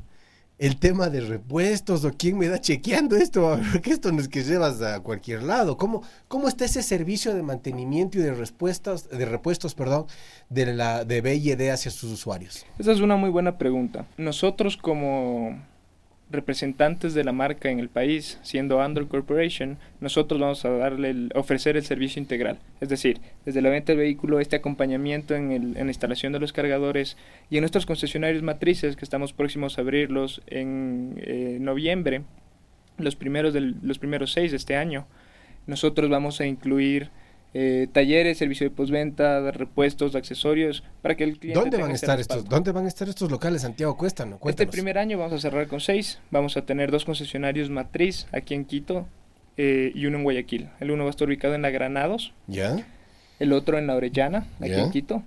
el 0.59 0.77
tema 0.77 1.09
de 1.11 1.21
repuestos 1.21 2.05
o 2.05 2.13
quién 2.13 2.39
me 2.39 2.47
da 2.47 2.61
chequeando 2.61 3.17
esto, 3.17 3.59
porque 3.73 3.91
esto 3.91 4.13
no 4.13 4.21
es 4.21 4.29
que 4.29 4.45
llevas 4.45 4.81
a 4.81 5.01
cualquier 5.01 5.43
lado. 5.43 5.77
¿Cómo, 5.77 6.05
cómo 6.29 6.47
está 6.47 6.65
ese 6.65 6.83
servicio 6.83 7.35
de 7.35 7.43
mantenimiento 7.43 8.19
y 8.19 8.23
de 8.23 8.33
respuestas, 8.33 9.09
de 9.09 9.25
repuestos, 9.25 9.75
perdón, 9.75 10.07
de 10.51 10.73
la 10.73 11.05
de 11.05 11.21
BID 11.21 11.69
hacia 11.69 11.91
sus 11.91 12.13
usuarios? 12.13 12.65
Esa 12.79 12.93
es 12.93 13.01
una 13.01 13.17
muy 13.17 13.31
buena 13.31 13.59
pregunta. 13.59 14.07
Nosotros 14.17 14.77
como 14.77 15.61
representantes 16.33 17.15
de 17.15 17.25
la 17.25 17.33
marca 17.33 17.71
en 17.71 17.79
el 17.79 17.89
país, 17.89 18.39
siendo 18.43 18.81
Android 18.81 19.09
Corporation, 19.09 19.79
nosotros 20.01 20.41
vamos 20.41 20.65
a 20.65 20.71
darle 20.71 21.11
el, 21.11 21.33
ofrecer 21.35 21.77
el 21.77 21.85
servicio 21.85 22.21
integral. 22.21 22.59
Es 22.81 22.89
decir, 22.89 23.21
desde 23.45 23.63
la 23.63 23.71
venta 23.71 23.93
del 23.93 24.01
vehículo, 24.01 24.41
este 24.41 24.57
acompañamiento 24.57 25.35
en, 25.35 25.75
la 25.75 25.81
instalación 25.83 26.33
de 26.33 26.41
los 26.41 26.53
cargadores 26.53 27.17
y 27.51 27.57
en 27.57 27.63
nuestros 27.63 27.87
concesionarios 27.87 28.43
matrices, 28.43 28.97
que 28.97 29.05
estamos 29.05 29.33
próximos 29.33 29.79
a 29.79 29.83
abrirlos 29.83 30.43
en 30.47 31.15
eh, 31.19 31.59
noviembre, 31.61 32.23
los 32.99 33.17
primeros, 33.17 33.55
los 33.55 33.99
primeros 33.99 34.33
seis 34.33 34.51
de 34.51 34.57
este 34.57 34.77
año, 34.77 35.07
nosotros 35.67 36.11
vamos 36.11 36.41
a 36.41 36.47
incluir 36.47 37.11
eh, 37.55 37.87
talleres, 37.93 38.39
servicio 38.39 38.69
de 38.69 38.75
postventa, 38.75 39.51
repuestos, 39.51 40.15
accesorios, 40.15 40.83
para 41.03 41.17
que 41.17 41.25
el 41.25 41.39
cliente 41.39 41.61
¿Dónde 41.61 41.77
van 41.77 41.91
a 41.91 41.95
estar 41.95 42.19
estos, 42.19 42.45
dónde 42.47 42.73
van 42.73 42.87
a 42.87 42.89
estar 42.89 43.09
estos 43.09 43.31
locales, 43.31 43.63
Santiago? 43.63 43.97
Cuesta, 43.97 44.25
¿no? 44.25 44.39
Este 44.45 44.67
primer 44.67 44.99
año 44.99 45.19
vamos 45.19 45.35
a 45.35 45.39
cerrar 45.39 45.67
con 45.69 45.81
seis. 45.81 46.19
Vamos 46.31 46.57
a 46.57 46.65
tener 46.65 46.91
dos 46.91 47.05
concesionarios 47.05 47.69
matriz 47.71 48.27
aquí 48.33 48.55
en 48.55 48.65
Quito 48.65 49.07
eh, 49.57 49.93
y 49.95 50.07
uno 50.07 50.19
en 50.19 50.25
Guayaquil. 50.25 50.71
El 50.81 50.91
uno 50.91 51.05
va 51.05 51.11
a 51.11 51.13
estar 51.13 51.29
ubicado 51.29 51.55
en 51.55 51.63
la 51.63 51.71
Granados, 51.71 52.33
¿Ya? 52.47 52.87
el 53.39 53.53
otro 53.53 53.79
en 53.79 53.87
la 53.87 53.97
Orellana, 53.97 54.47
aquí 54.61 54.71
Ya. 54.71 54.83
en 54.83 54.91
Quito, 54.91 55.23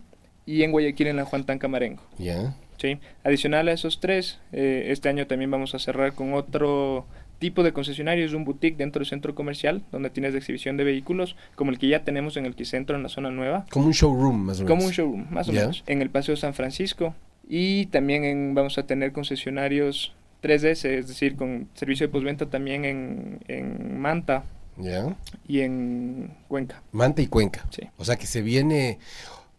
y 0.46 0.64
en 0.64 0.72
Guayaquil 0.72 1.08
en 1.08 1.18
la 1.18 1.26
Juan 1.26 1.46
Tancamarengo. 1.46 2.02
¿Ya? 2.18 2.56
¿sí? 2.78 3.00
Adicional 3.24 3.68
a 3.68 3.72
esos 3.74 4.00
tres, 4.00 4.40
eh, 4.52 4.88
este 4.90 5.10
año 5.10 5.28
también 5.28 5.52
vamos 5.52 5.76
a 5.76 5.80
cerrar 5.80 6.14
con 6.14 6.34
otro 6.34 7.06
tipo 7.50 7.64
de 7.64 7.74
concesionario, 7.74 8.26
es 8.26 8.34
un 8.34 8.44
boutique 8.44 8.76
dentro 8.78 9.00
del 9.02 9.08
centro 9.08 9.36
comercial, 9.36 9.84
donde 9.92 10.10
tienes 10.10 10.34
de 10.34 10.40
exhibición 10.40 10.78
de 10.78 10.84
vehículos, 10.84 11.36
como 11.56 11.70
el 11.72 11.78
que 11.78 11.88
ya 11.88 12.04
tenemos 12.04 12.38
en 12.38 12.46
el 12.46 12.56
Quicentro 12.56 12.96
en 12.96 13.04
la 13.04 13.10
zona 13.10 13.30
nueva, 13.30 13.66
Como 13.72 13.86
un 13.86 13.92
showroom, 13.94 14.38
más 14.46 14.60
o 14.60 14.64
menos. 14.64 14.76
como 14.76 14.86
un 14.88 14.92
showroom, 14.92 15.28
más 15.32 15.48
o 15.50 15.54
menos, 15.54 15.84
en 15.86 16.02
el 16.02 16.10
Paseo 16.10 16.36
San 16.36 16.54
Francisco, 16.56 17.14
y 17.48 17.86
también 17.88 18.24
en- 18.24 18.56
vamos 18.56 18.78
a 18.80 18.88
tener 18.88 19.12
concesionarios 19.12 20.14
3S, 20.42 20.86
es 21.00 21.08
decir, 21.08 21.36
con 21.36 21.70
servicio 21.76 22.08
de 22.08 22.12
postventa 22.12 22.48
también 22.48 22.84
en, 22.86 23.40
en 23.48 24.00
Manta 24.00 24.44
¿Ya? 24.78 25.16
y 25.48 25.60
en 25.62 26.32
Cuenca. 26.48 26.82
Manta 26.92 27.22
y 27.22 27.28
Cuenca. 27.28 27.66
Sí. 27.70 27.84
O 27.98 28.06
sea 28.06 28.16
que 28.16 28.26
se 28.28 28.42
viene, 28.42 29.00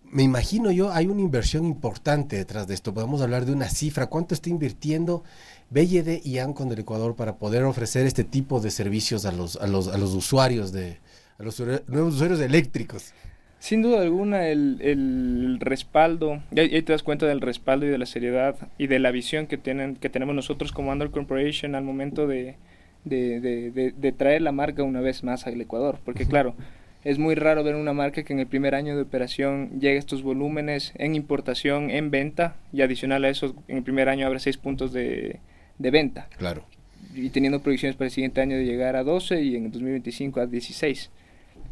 me 0.04 0.22
imagino 0.22 0.70
yo, 0.70 0.92
hay 0.92 1.06
una 1.06 1.20
inversión 1.22 1.64
importante 1.64 2.36
detrás 2.36 2.66
de 2.68 2.74
esto. 2.74 2.92
Podemos 2.94 3.20
hablar 3.22 3.44
de 3.46 3.52
una 3.52 3.68
cifra. 3.68 4.06
¿Cuánto 4.06 4.34
está 4.34 4.48
invirtiendo 4.50 5.24
BYD 5.70 6.24
y 6.24 6.38
ANCON 6.38 6.68
del 6.68 6.80
Ecuador 6.80 7.16
para 7.16 7.36
poder 7.36 7.64
ofrecer 7.64 8.06
este 8.06 8.24
tipo 8.24 8.60
de 8.60 8.70
servicios 8.70 9.26
a 9.26 9.32
los, 9.32 9.56
a 9.56 9.66
los, 9.66 9.88
a 9.88 9.98
los 9.98 10.14
usuarios 10.14 10.72
de, 10.72 10.98
a 11.38 11.42
los 11.42 11.58
nuevos 11.88 12.14
usuarios 12.14 12.40
eléctricos? 12.40 13.12
Sin 13.58 13.82
duda 13.82 14.02
alguna, 14.02 14.48
el, 14.48 14.78
el 14.80 15.56
respaldo, 15.60 16.40
y 16.54 16.60
ahí, 16.60 16.82
te 16.82 16.92
das 16.92 17.02
cuenta 17.02 17.26
del 17.26 17.40
respaldo 17.40 17.86
y 17.86 17.88
de 17.88 17.98
la 17.98 18.06
seriedad 18.06 18.54
y 18.78 18.86
de 18.86 18.98
la 19.00 19.10
visión 19.10 19.46
que, 19.46 19.56
tienen, 19.58 19.96
que 19.96 20.08
tenemos 20.10 20.34
nosotros 20.34 20.70
como 20.72 20.92
Under 20.92 21.10
Corporation 21.10 21.74
al 21.74 21.82
momento 21.82 22.26
de, 22.28 22.56
de, 23.04 23.40
de- 23.40 23.70
de- 23.72 23.92
de 23.92 24.12
traer 24.12 24.42
la 24.42 24.52
marca 24.52 24.82
una 24.84 25.00
vez 25.00 25.24
más 25.24 25.46
al 25.46 25.60
Ecuador. 25.60 25.98
Porque 26.04 26.26
claro, 26.26 26.54
es 27.02 27.18
muy 27.18 27.34
raro 27.34 27.64
ver 27.64 27.74
una 27.74 27.92
marca 27.94 28.22
que 28.22 28.34
en 28.34 28.38
el 28.40 28.46
primer 28.46 28.74
año 28.74 28.94
de 28.94 29.02
operación 29.02 29.70
llegue 29.80 29.96
a 29.96 30.00
estos 30.00 30.22
volúmenes 30.22 30.92
en 30.96 31.16
importación, 31.16 31.90
en 31.90 32.10
venta, 32.12 32.56
y 32.72 32.82
adicional 32.82 33.24
a 33.24 33.30
eso, 33.30 33.56
en 33.68 33.78
el 33.78 33.82
primer 33.82 34.08
año 34.10 34.26
abre 34.26 34.38
seis 34.38 34.58
puntos 34.58 34.92
de, 34.92 35.40
de 35.78 35.90
venta 35.90 36.28
Claro. 36.38 36.64
y 37.14 37.30
teniendo 37.30 37.60
proyecciones 37.60 37.96
para 37.96 38.06
el 38.06 38.12
siguiente 38.12 38.40
año 38.40 38.56
de 38.56 38.64
llegar 38.64 38.96
a 38.96 39.04
12 39.04 39.42
y 39.42 39.56
en 39.56 39.66
el 39.66 39.70
2025 39.72 40.40
a 40.40 40.46
16. 40.46 41.10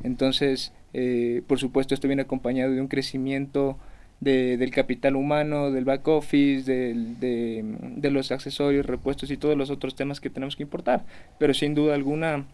Entonces, 0.03 0.73
eh, 0.93 1.43
por 1.47 1.59
supuesto, 1.59 1.95
esto 1.95 2.07
viene 2.09 2.23
acompañado 2.23 2.73
de 2.73 2.81
un 2.81 2.89
crecimiento 2.89 3.79
de- 4.21 4.57
del 4.57 4.71
capital 4.71 5.17
humano, 5.17 5.71
del 5.71 5.85
back 5.85 6.07
office, 6.09 6.71
del- 6.71 7.19
de, 7.21 7.63
de 7.97 8.11
los 8.11 8.31
accesorios, 8.33 8.87
repuestos 8.87 9.31
y 9.31 9.37
todos 9.37 9.57
los 9.57 9.71
otros 9.71 9.95
temas 9.95 10.21
que 10.21 10.31
tenemos 10.31 10.57
que 10.57 10.63
importar. 10.63 11.05
Pero 11.39 11.53
sin 11.53 11.75
duda 11.75 11.95
alguna, 11.95 12.45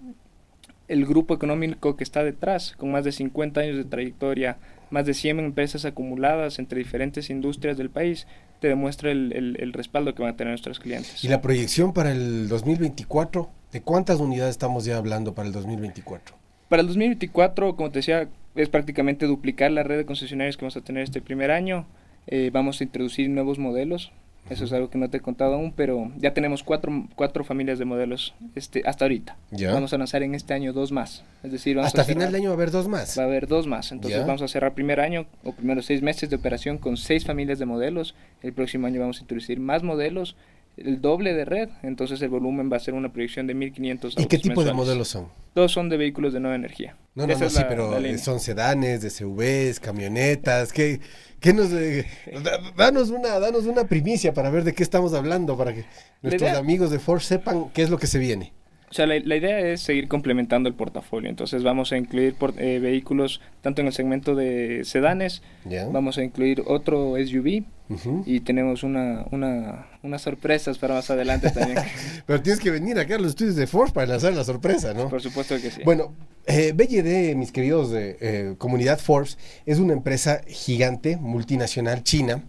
el 0.88 1.06
grupo 1.06 1.34
económico 1.34 1.96
que 1.96 2.02
está 2.04 2.24
detrás, 2.24 2.72
con 2.76 2.90
más 2.90 3.04
de 3.04 3.12
50 3.12 3.60
años 3.60 3.76
de 3.76 3.84
trayectoria, 3.84 4.56
más 4.90 5.06
de 5.06 5.14
100 5.14 5.38
empresas 5.40 5.84
acumuladas 5.84 6.58
entre 6.58 6.78
diferentes 6.78 7.30
industrias 7.30 7.76
del 7.76 7.90
país, 7.90 8.26
te 8.60 8.68
demuestra 8.68 9.10
el, 9.10 9.32
el- 9.32 9.56
el 9.60 9.72
respaldo 9.72 10.14
que 10.14 10.22
van 10.22 10.34
a 10.34 10.36
tener 10.36 10.50
nuestros 10.52 10.80
clientes. 10.80 11.24
¿Y 11.24 11.28
la 11.28 11.40
proyección 11.40 11.92
para 11.92 12.12
el 12.12 12.48
2024? 12.48 13.50
¿De 13.72 13.80
cuántas 13.82 14.20
unidades 14.20 14.50
estamos 14.52 14.84
ya 14.84 14.96
hablando 14.96 15.34
para 15.34 15.46
el 15.48 15.52
2024? 15.54 16.34
Para 16.68 16.82
el 16.82 16.88
2024, 16.88 17.76
como 17.76 17.90
te 17.90 18.00
decía, 18.00 18.28
es 18.54 18.68
prácticamente 18.68 19.26
duplicar 19.26 19.70
la 19.70 19.82
red 19.82 19.96
de 19.96 20.04
concesionarios 20.06 20.56
que 20.56 20.64
vamos 20.64 20.76
a 20.76 20.80
tener 20.82 21.02
este 21.04 21.20
primer 21.20 21.50
año. 21.50 21.86
Eh, 22.26 22.50
vamos 22.52 22.80
a 22.80 22.84
introducir 22.84 23.30
nuevos 23.30 23.58
modelos. 23.58 24.12
Eso 24.50 24.64
es 24.64 24.72
algo 24.72 24.90
que 24.90 24.98
no 24.98 25.08
te 25.08 25.18
he 25.18 25.20
contado 25.20 25.54
aún, 25.54 25.72
pero 25.72 26.10
ya 26.18 26.34
tenemos 26.34 26.62
cuatro, 26.64 27.06
cuatro 27.14 27.44
familias 27.44 27.78
de 27.78 27.84
modelos 27.84 28.34
este, 28.56 28.82
hasta 28.84 29.04
ahorita. 29.04 29.36
Ya. 29.52 29.72
Vamos 29.72 29.92
a 29.94 29.98
lanzar 29.98 30.22
en 30.24 30.34
este 30.34 30.52
año 30.54 30.72
dos 30.72 30.90
más. 30.92 31.22
Es 31.44 31.52
decir, 31.52 31.76
vamos 31.76 31.86
Hasta 31.86 32.02
a 32.02 32.04
cerrar- 32.04 32.18
final 32.18 32.32
de 32.32 32.38
año 32.38 32.48
va 32.50 32.54
a 32.54 32.56
haber 32.56 32.70
dos 32.72 32.88
más. 32.88 33.16
Va 33.18 33.22
a 33.22 33.26
haber 33.26 33.46
dos 33.46 33.66
más. 33.68 33.92
Entonces 33.92 34.20
Ya. 34.20 34.26
vamos 34.26 34.42
a 34.42 34.48
cerrar 34.48 34.74
primer 34.74 34.98
año 35.00 35.26
o 35.44 35.52
primeros 35.52 35.86
seis 35.86 36.02
meses 36.02 36.28
de 36.28 36.36
operación 36.36 36.78
con 36.78 36.96
seis 36.96 37.24
familias 37.24 37.58
de 37.60 37.66
modelos. 37.66 38.14
El 38.42 38.52
próximo 38.52 38.86
año 38.88 39.00
vamos 39.00 39.18
a 39.18 39.20
introducir 39.22 39.60
más 39.60 39.82
modelos, 39.84 40.34
el 40.76 41.00
doble 41.00 41.34
de 41.34 41.44
red. 41.44 41.68
Entonces 41.82 42.20
el 42.22 42.28
volumen 42.28 42.70
va 42.72 42.76
a 42.76 42.80
ser 42.80 42.94
una 42.94 43.12
proyección 43.12 43.46
de 43.46 43.54
1.500 43.54 44.14
¿Y 44.20 44.26
qué 44.26 44.38
tipo 44.38 44.64
de 44.64 44.72
modelos 44.72 45.08
son? 45.08 45.28
Todos 45.54 45.72
son 45.72 45.88
de 45.88 45.96
vehículos 45.96 46.32
de 46.32 46.40
nueva 46.40 46.54
energía. 46.56 46.96
No, 47.14 47.26
no, 47.26 47.32
Esa 47.32 47.40
no, 47.40 47.46
es 47.46 47.52
sí, 47.54 47.60
la- 47.60 47.68
pero 47.68 48.00
la 48.00 48.18
son 48.18 48.38
sedanes, 48.40 49.02
DSVs, 49.02 49.80
camionetas, 49.80 50.72
¿qué, 50.72 51.00
qué 51.40 51.52
nos... 51.52 51.72
eh, 51.72 52.06
da- 52.44 52.60
danos, 52.76 53.10
una, 53.10 53.38
danos 53.40 53.64
una 53.66 53.84
primicia 53.88 54.32
para 54.32 54.48
ver 54.50 54.62
de 54.64 54.72
qué 54.74 54.82
estamos 54.84 55.12
hablando, 55.12 55.56
para 55.58 55.74
que 55.74 55.84
nuestros 56.22 56.50
idea- 56.50 56.58
amigos 56.58 56.90
de 56.90 56.98
Ford 57.00 57.20
sepan 57.20 57.70
qué 57.74 57.82
es 57.82 57.90
lo 57.90 57.98
que 57.98 58.06
se 58.06 58.18
viene. 58.18 58.52
O 58.90 58.92
sea, 58.94 59.06
la, 59.06 59.14
la 59.20 59.36
idea 59.36 59.60
es 59.60 59.82
seguir 59.82 60.08
complementando 60.08 60.68
el 60.68 60.74
portafolio. 60.74 61.30
Entonces 61.30 61.62
vamos 61.62 61.92
a 61.92 61.96
incluir 61.96 62.34
por- 62.34 62.54
eh, 62.60 62.80
vehículos 62.80 63.40
tanto 63.62 63.80
en 63.82 63.86
el 63.86 63.92
segmento 63.92 64.34
de 64.34 64.82
sedanes, 64.84 65.42
¿Ya? 65.64 65.86
vamos 65.86 66.18
a 66.18 66.24
incluir 66.24 66.64
otro 66.66 67.14
SUV 67.16 67.62
Ujú. 67.88 68.24
y 68.26 68.40
tenemos 68.40 68.82
una, 68.82 69.26
una, 69.30 69.86
unas 70.02 70.22
sorpresas 70.22 70.78
para 70.78 70.94
más 70.94 71.08
adelante 71.10 71.50
también. 71.50 71.78
Pero 72.26 72.42
tienes 72.42 72.58
que 72.60 72.70
venir 72.72 72.98
acá 72.98 73.14
a 73.14 73.18
los 73.18 73.28
estudios 73.28 73.54
de 73.54 73.68
Ford 73.68 73.92
para 73.92 74.08
lanzar 74.08 74.32
la 74.34 74.42
sorpresa, 74.42 74.92
¿no? 74.92 75.08
por 75.08 75.22
supuesto 75.22 75.54
que 75.60 75.70
sí. 75.70 75.82
Bueno, 75.84 76.12
eh, 76.46 76.72
BYD, 76.74 77.36
mis 77.36 77.52
queridos 77.52 77.92
de 77.92 78.16
eh, 78.20 78.54
comunidad 78.58 78.98
Forbes, 78.98 79.38
es 79.66 79.78
una 79.78 79.92
empresa 79.92 80.40
gigante, 80.48 81.16
multinacional 81.16 82.02
china, 82.02 82.42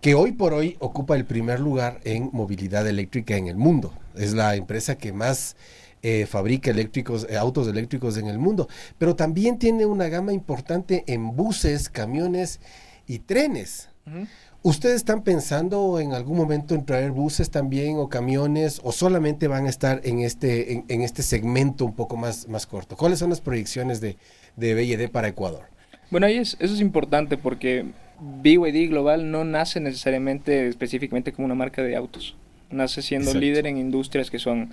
que 0.00 0.14
hoy 0.14 0.30
por 0.30 0.52
hoy 0.54 0.76
ocupa 0.78 1.16
el 1.16 1.24
primer 1.24 1.58
lugar 1.58 1.98
en 2.04 2.30
movilidad 2.32 2.86
eléctrica 2.86 3.36
en 3.36 3.48
el 3.48 3.56
mundo. 3.56 3.92
Es 4.14 4.32
la 4.32 4.54
empresa 4.54 4.96
que 4.96 5.12
más 5.12 5.56
eh, 6.02 6.26
fabrica 6.26 6.70
eléctricos, 6.70 7.26
eh, 7.28 7.36
autos 7.36 7.68
eléctricos 7.68 8.16
en 8.16 8.26
el 8.26 8.38
mundo, 8.38 8.68
pero 8.98 9.16
también 9.16 9.58
tiene 9.58 9.86
una 9.86 10.08
gama 10.08 10.32
importante 10.32 11.04
en 11.06 11.36
buses, 11.36 11.88
camiones 11.88 12.60
y 13.06 13.20
trenes. 13.20 13.88
¿Ustedes 14.62 14.96
están 14.96 15.22
pensando 15.22 16.00
en 16.00 16.14
algún 16.14 16.36
momento 16.36 16.74
en 16.74 16.84
traer 16.84 17.10
buses 17.10 17.50
también 17.50 17.96
o 17.98 18.08
camiones 18.08 18.80
o 18.82 18.90
solamente 18.90 19.48
van 19.48 19.66
a 19.66 19.68
estar 19.68 20.00
en 20.04 20.20
este, 20.20 20.72
en, 20.72 20.84
en 20.88 21.02
este 21.02 21.22
segmento 21.22 21.84
un 21.84 21.94
poco 21.94 22.16
más, 22.16 22.48
más 22.48 22.66
corto? 22.66 22.96
¿Cuáles 22.96 23.18
son 23.18 23.30
las 23.30 23.40
proyecciones 23.40 24.00
de, 24.00 24.16
de 24.56 24.74
BYD 24.74 25.10
para 25.10 25.28
Ecuador? 25.28 25.62
Bueno, 26.10 26.26
ahí 26.26 26.38
es, 26.38 26.56
eso 26.58 26.74
es 26.74 26.80
importante 26.80 27.36
porque 27.36 27.86
BYD 28.20 28.88
Global 28.88 29.30
no 29.30 29.44
nace 29.44 29.78
necesariamente 29.80 30.68
específicamente 30.68 31.32
como 31.32 31.46
una 31.46 31.54
marca 31.54 31.82
de 31.82 31.94
autos. 31.94 32.36
Nace 32.70 33.02
siendo 33.02 33.30
Exacto. 33.30 33.40
líder 33.40 33.66
en 33.66 33.78
industrias 33.78 34.30
que 34.30 34.38
son 34.38 34.70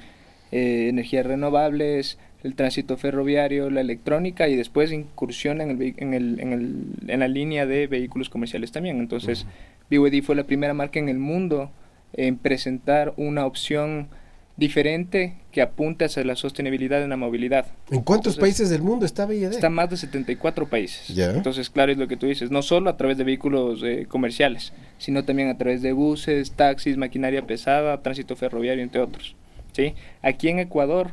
eh, 0.52 0.88
energías 0.90 1.26
renovables, 1.26 2.18
el 2.44 2.56
tránsito 2.56 2.96
ferroviario, 2.96 3.70
la 3.70 3.82
electrónica 3.82 4.48
y 4.48 4.56
después 4.56 4.92
incursiona 4.92 5.64
en, 5.64 5.72
el, 5.72 5.94
en, 5.98 6.14
el, 6.14 6.40
en, 6.40 6.54
el, 6.54 7.10
en 7.10 7.20
la 7.20 7.28
línea 7.28 7.66
de 7.66 7.88
vehículos 7.88 8.30
comerciales 8.30 8.72
también. 8.72 9.00
Entonces, 9.00 9.48
BYD 9.90 10.24
fue 10.24 10.36
la 10.36 10.44
primera 10.44 10.74
marca 10.74 11.00
en 11.00 11.10
el 11.10 11.18
mundo 11.18 11.72
en 12.14 12.38
presentar 12.38 13.14
una 13.18 13.46
opción 13.46 14.10
diferente 14.58 15.34
que 15.52 15.62
apunte 15.62 16.06
hacia 16.06 16.24
la 16.24 16.36
sostenibilidad 16.36 17.04
en 17.04 17.10
la 17.10 17.18
movilidad. 17.18 17.66
¿En 17.92 18.02
cuántos 18.02 18.36
Entonces, 18.36 18.40
países 18.40 18.70
del 18.70 18.84
mundo 18.84 19.06
está 19.06 19.26
BYD? 19.26 19.52
Está 19.52 19.68
en 19.68 19.74
más 19.74 19.90
de 19.90 19.98
74 19.98 20.68
países. 20.68 21.08
Ya. 21.10 21.32
Entonces, 21.32 21.70
claro, 21.70 21.92
es 21.92 21.98
lo 21.98 22.08
que 22.08 22.16
tú 22.16 22.28
dices, 22.28 22.52
no 22.52 22.62
solo 22.62 22.90
a 22.90 22.98
través 22.98 23.18
de 23.18 23.24
vehículos 23.24 23.82
eh, 23.84 24.06
comerciales, 24.08 24.72
sino 24.98 25.26
también 25.26 25.50
a 25.50 25.58
través 25.58 25.82
de 25.82 25.92
buses, 25.92 26.52
taxis, 26.52 26.96
maquinaria 26.96 27.46
pesada, 27.46 28.02
tránsito 28.02 28.36
ferroviario, 28.36 28.84
entre 28.84 29.02
otros. 29.02 29.36
¿Sí? 29.76 29.94
Aquí 30.22 30.48
en 30.48 30.60
Ecuador, 30.60 31.12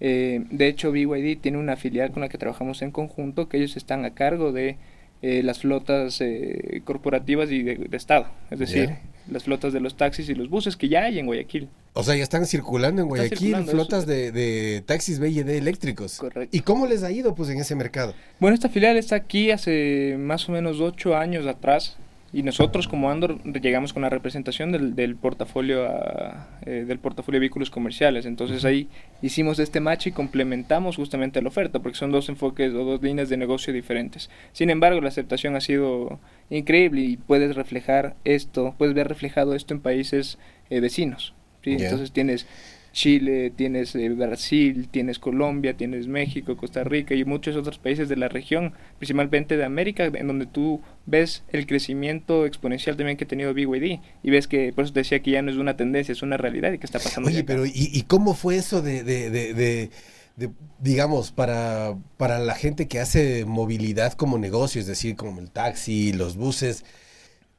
eh, 0.00 0.44
de 0.50 0.68
hecho, 0.68 0.92
BYD 0.92 1.38
tiene 1.40 1.58
una 1.58 1.76
filial 1.76 2.12
con 2.12 2.22
la 2.22 2.28
que 2.28 2.38
trabajamos 2.38 2.80
en 2.82 2.90
conjunto, 2.90 3.48
que 3.48 3.58
ellos 3.58 3.76
están 3.76 4.04
a 4.04 4.14
cargo 4.14 4.52
de 4.52 4.76
eh, 5.22 5.42
las 5.42 5.60
flotas 5.60 6.20
eh, 6.20 6.82
corporativas 6.84 7.50
y 7.50 7.62
de, 7.62 7.76
de 7.76 7.96
Estado, 7.96 8.26
es 8.50 8.58
decir, 8.58 8.90
las 9.30 9.44
flotas 9.44 9.72
de 9.72 9.80
los 9.80 9.96
taxis 9.96 10.28
y 10.28 10.34
los 10.34 10.50
buses 10.50 10.76
que 10.76 10.88
ya 10.88 11.04
hay 11.04 11.18
en 11.18 11.26
Guayaquil. 11.26 11.68
O 11.94 12.02
sea, 12.02 12.14
ya 12.16 12.22
están 12.22 12.44
circulando 12.46 13.02
en 13.02 13.08
Guayaquil 13.08 13.38
circulando, 13.38 13.72
flotas 13.72 14.06
de, 14.06 14.32
de 14.32 14.82
taxis 14.84 15.18
BYD 15.20 15.48
eléctricos. 15.50 16.18
Correcto. 16.18 16.56
¿Y 16.56 16.60
cómo 16.60 16.86
les 16.86 17.02
ha 17.02 17.10
ido 17.10 17.34
pues 17.34 17.48
en 17.50 17.58
ese 17.58 17.74
mercado? 17.74 18.14
Bueno, 18.40 18.54
esta 18.54 18.68
filial 18.68 18.96
está 18.96 19.16
aquí 19.16 19.50
hace 19.50 20.16
más 20.18 20.48
o 20.48 20.52
menos 20.52 20.80
ocho 20.80 21.16
años 21.16 21.46
atrás 21.46 21.96
y 22.34 22.42
nosotros 22.42 22.88
como 22.88 23.10
Andor 23.10 23.40
llegamos 23.62 23.92
con 23.92 24.02
la 24.02 24.10
representación 24.10 24.72
del, 24.72 24.94
del 24.96 25.14
portafolio 25.16 25.86
a- 25.86 26.58
eh, 26.66 26.84
del 26.86 26.98
portafolio 26.98 27.36
de 27.36 27.40
vehículos 27.40 27.70
comerciales. 27.70 28.26
Entonces 28.26 28.64
ahí 28.64 28.88
hicimos 29.22 29.58
este 29.60 29.78
match 29.80 30.08
y 30.08 30.12
complementamos 30.12 30.96
justamente 30.96 31.40
la 31.40 31.48
oferta 31.48 31.78
porque 31.78 31.96
son 31.96 32.10
dos 32.10 32.28
enfoques 32.28 32.74
o 32.74 32.84
dos 32.84 33.00
líneas 33.02 33.28
de 33.28 33.36
negocio 33.36 33.72
diferentes. 33.72 34.28
Sin 34.52 34.68
embargo, 34.70 35.00
la 35.00 35.08
aceptación 35.08 35.54
ha 35.56 35.60
sido 35.60 36.18
increíble 36.50 37.02
y 37.02 37.16
puedes 37.16 37.54
reflejar 37.56 38.16
esto, 38.24 38.74
puedes 38.76 38.94
ver 38.94 39.08
reflejado 39.08 39.54
esto 39.54 39.72
en 39.72 39.80
países 39.80 40.38
eh, 40.70 40.80
vecinos. 40.80 41.34
¿sí? 41.62 41.76
Entonces 41.84 42.10
tienes 42.12 42.46
Chile, 42.94 43.52
tienes 43.54 43.94
eh, 43.96 44.08
Brasil, 44.10 44.88
tienes 44.88 45.18
Colombia, 45.18 45.76
tienes 45.76 46.06
México, 46.06 46.56
Costa 46.56 46.84
Rica 46.84 47.14
y 47.14 47.24
muchos 47.24 47.56
otros 47.56 47.78
países 47.78 48.08
de 48.08 48.16
la 48.16 48.28
región, 48.28 48.72
principalmente 48.98 49.56
de 49.56 49.64
América, 49.64 50.04
en 50.06 50.26
donde 50.28 50.46
tú 50.46 50.80
ves 51.04 51.42
el 51.52 51.66
crecimiento 51.66 52.46
exponencial 52.46 52.96
también 52.96 53.18
que 53.18 53.24
ha 53.24 53.28
tenido 53.28 53.52
BYD 53.52 53.98
y 54.22 54.30
ves 54.30 54.46
que, 54.46 54.72
por 54.72 54.84
eso 54.84 54.94
te 54.94 55.00
decía 55.00 55.20
que 55.20 55.32
ya 55.32 55.42
no 55.42 55.50
es 55.50 55.56
una 55.56 55.76
tendencia, 55.76 56.12
es 56.12 56.22
una 56.22 56.36
realidad 56.36 56.72
y 56.72 56.78
que 56.78 56.86
está 56.86 57.00
pasando. 57.00 57.28
Oye, 57.28 57.42
pero 57.42 57.64
¿y, 57.66 58.02
cómo 58.06 58.34
fue 58.34 58.56
eso 58.56 58.80
de, 58.80 59.02
de, 59.02 59.28
de, 59.28 59.90
de 60.36 60.50
digamos, 60.78 61.32
para, 61.32 61.96
para 62.16 62.38
la 62.38 62.54
gente 62.54 62.86
que 62.86 63.00
hace 63.00 63.44
movilidad 63.44 64.12
como 64.12 64.38
negocio, 64.38 64.80
es 64.80 64.86
decir, 64.86 65.16
como 65.16 65.40
el 65.40 65.50
taxi, 65.50 66.12
los 66.12 66.36
buses? 66.36 66.84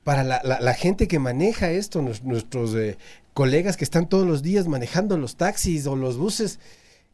para 0.06 0.24
la, 0.24 0.39
la, 0.44 0.74
gente 0.75 1.08
que 1.08 1.18
maneja 1.18 1.72
esto, 1.72 2.00
nuestros 2.04 2.75
eh, 2.75 2.96
colegas 3.36 3.75
que 3.75 3.84
están 3.84 4.08
todos 4.08 4.25
los 4.25 4.42
días 4.42 4.68
manejando 4.70 5.18
los 5.18 5.36
taxis 5.36 5.86
o 5.88 5.98
los 5.98 6.18
buses, 6.18 6.58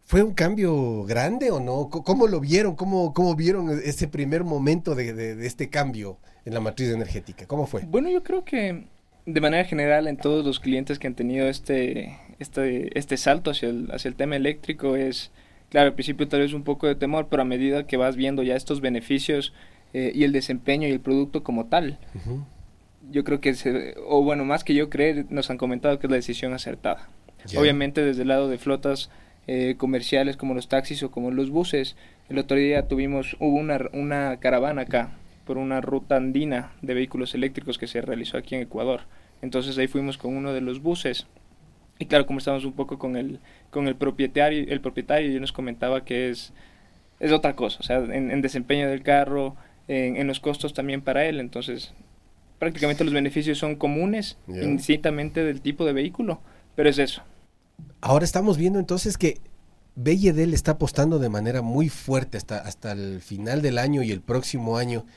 ¿fue 0.06 0.22
un 0.22 0.36
cambio 0.36 1.04
grande 1.04 1.50
o 1.50 1.60
no? 1.60 1.90
¿Cómo 1.90 2.28
lo 2.28 2.40
vieron? 2.40 2.76
¿Cómo, 2.76 3.12
cómo 3.12 3.36
vieron 3.36 3.82
ese 3.84 4.08
primer 4.08 4.44
momento 4.44 4.94
de, 4.94 5.14
de, 5.14 5.48
este 5.48 5.70
cambio 5.70 6.20
en 6.46 6.54
la 6.54 6.60
matriz 6.60 6.90
energética? 6.90 7.48
¿Cómo 7.48 7.66
fue? 7.66 7.82
Bueno, 7.88 8.08
yo 8.08 8.22
creo 8.22 8.46
que 8.46 8.86
de 9.26 9.42
manera 9.42 9.66
general 9.66 10.08
en 10.08 10.16
todos 10.16 10.46
los 10.46 10.60
clientes 10.60 11.00
que 11.00 11.08
han 11.08 11.16
tenido 11.16 11.48
este, 11.48 12.20
este, 12.38 12.98
este 12.98 13.18
salto 13.18 13.50
hacia 13.50 13.70
el, 13.70 13.90
hacia 13.92 14.10
el 14.10 14.16
tema 14.16 14.36
eléctrico 14.36 14.96
es, 14.96 15.32
claro, 15.70 15.88
al 15.88 15.96
principio 15.96 16.28
tal 16.28 16.42
vez 16.42 16.54
un 16.54 16.64
poco 16.64 16.86
de 16.86 16.94
temor, 16.94 17.30
pero 17.32 17.42
a 17.42 17.46
medida 17.46 17.88
que 17.88 17.98
vas 17.98 18.16
viendo 18.16 18.44
ya 18.44 18.56
estos 18.56 18.80
beneficios 18.80 19.54
eh, 19.94 20.12
y 20.14 20.24
el 20.24 20.34
desempeño 20.34 20.88
y 20.88 20.92
el 20.92 21.00
producto 21.00 21.44
como 21.44 21.66
tal, 21.66 21.98
yo 23.10 23.24
creo 23.24 23.42
que, 23.42 23.54
se, 23.54 23.96
o 24.06 24.24
bueno, 24.24 24.46
más 24.46 24.64
que 24.64 24.74
yo 24.74 24.90
creer, 24.90 25.26
nos 25.30 25.50
han 25.50 25.58
comentado 25.58 26.00
que 26.00 26.08
es 26.08 26.12
la 26.12 26.18
decisión 26.18 26.54
acertada. 26.54 27.10
Obviamente 27.58 28.04
desde 28.04 28.22
el 28.22 28.28
lado 28.28 28.50
de 28.50 28.60
flotas 28.60 29.10
eh, 29.48 29.76
comerciales 29.78 30.38
como 30.38 30.54
los 30.54 30.68
taxis 30.68 31.02
o 31.04 31.10
como 31.12 31.32
los 31.32 31.50
buses, 31.50 31.96
el 32.30 32.38
otro 32.38 32.58
día 32.58 32.88
tuvimos, 32.88 33.36
hubo 33.40 33.58
una, 33.58 33.80
una 33.94 34.38
caravana 34.40 34.84
acá 34.84 35.12
por 35.46 35.58
una 35.58 35.82
ruta 35.82 36.18
andina 36.18 36.72
de 36.82 36.94
vehículos 36.94 37.34
eléctricos 37.34 37.78
que 37.78 37.88
se 37.88 38.02
realizó 38.02 38.38
aquí 38.38 38.56
en 38.56 38.62
Ecuador. 38.62 39.02
Entonces 39.42 39.78
ahí 39.78 39.88
fuimos 39.88 40.18
con 40.18 40.36
uno 40.38 40.54
de 40.54 40.62
los 40.62 40.82
buses 40.82 41.26
y 41.98 42.06
claro, 42.06 42.26
conversamos 42.26 42.66
un 42.66 42.74
poco 42.74 43.00
con 43.00 43.16
el, 43.16 43.40
con 43.70 43.88
el 43.88 43.96
propietario, 43.96 44.66
el 44.68 44.82
propietario 44.82 45.36
y 45.36 45.40
nos 45.40 45.52
comentaba 45.52 46.06
que 46.06 46.30
es, 46.30 46.54
es 47.20 47.32
otra 47.32 47.56
cosa, 47.56 47.80
o 47.80 47.84
sea, 47.84 47.98
en, 47.98 48.42
desempeño 48.42 48.88
del 48.90 49.04
carro, 49.04 49.56
en, 49.88 50.16
en, 50.16 50.28
los 50.28 50.40
costos 50.40 50.74
también 50.74 51.02
para 51.02 51.26
él. 51.26 51.40
Entonces, 51.40 51.94
prácticamente 52.62 53.04
los 53.04 53.12
beneficios 53.12 53.58
son 53.58 53.76
comunes, 53.76 54.38
indistintamente 54.48 55.44
del 55.44 55.62
tipo 55.62 55.84
de 55.84 55.94
vehículo, 55.94 56.42
pero 56.76 56.90
es 56.90 57.00
eso. 57.00 57.24
Ahora 58.02 58.24
estamos 58.24 58.56
viendo 58.56 58.78
entonces 58.78 59.18
que 59.18 59.40
BYD 59.96 60.54
está 60.54 60.74
apostando 60.74 61.18
de 61.18 61.28
manera 61.28 61.64
muy 61.64 61.90
fuerte 61.90 62.38
hasta, 62.38 62.60
hasta 62.60 62.92
el 62.92 63.20
final 63.20 63.64
del 63.64 63.80
año 63.80 64.04
y 64.04 64.12
el 64.12 64.22
próximo 64.22 64.78
año. 64.78 65.08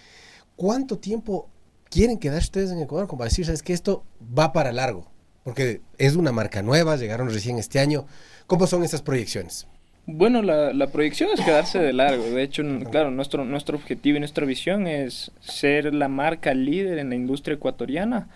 ¿Cuánto 0.57 0.99
tiempo 0.99 1.51
quieren 1.91 2.19
quedar 2.19 2.39
ustedes 2.39 2.71
en 2.71 2.79
Ecuador 2.79 3.09
como 3.09 3.19
para 3.19 3.29
decir, 3.29 3.45
sabes 3.45 3.63
que 3.63 3.75
esto 3.75 4.07
va 4.23 4.55
para 4.55 4.73
largo? 4.73 5.13
Porque 5.43 5.83
es 5.99 6.17
una 6.17 6.33
marca 6.33 6.63
nueva, 6.63 6.97
llegaron 6.97 7.29
recién 7.29 7.59
este 7.59 7.79
año. 7.79 8.07
¿Cómo 8.47 8.67
son 8.67 8.85
esas 8.85 9.03
proyecciones? 9.03 9.67
Bueno, 10.07 10.43
la, 10.43 10.73
la, 10.75 10.89
proyección 10.89 11.31
es 11.33 11.41
quedarse 11.41 11.79
de 11.79 11.93
largo. 11.95 12.25
De 12.25 12.43
hecho, 12.43 12.63
claro, 12.91 13.11
nuestro, 13.11 13.45
nuestro 13.45 13.77
objetivo 13.77 14.17
y 14.17 14.21
nuestra 14.21 14.45
visión 14.45 14.87
es 14.87 15.33
ser 15.41 15.95
la 15.95 16.09
marca 16.09 16.53
líder 16.53 16.99
en 16.99 17.09
la 17.09 17.15
industria 17.15 17.55
ecuatoriana, 17.55 18.29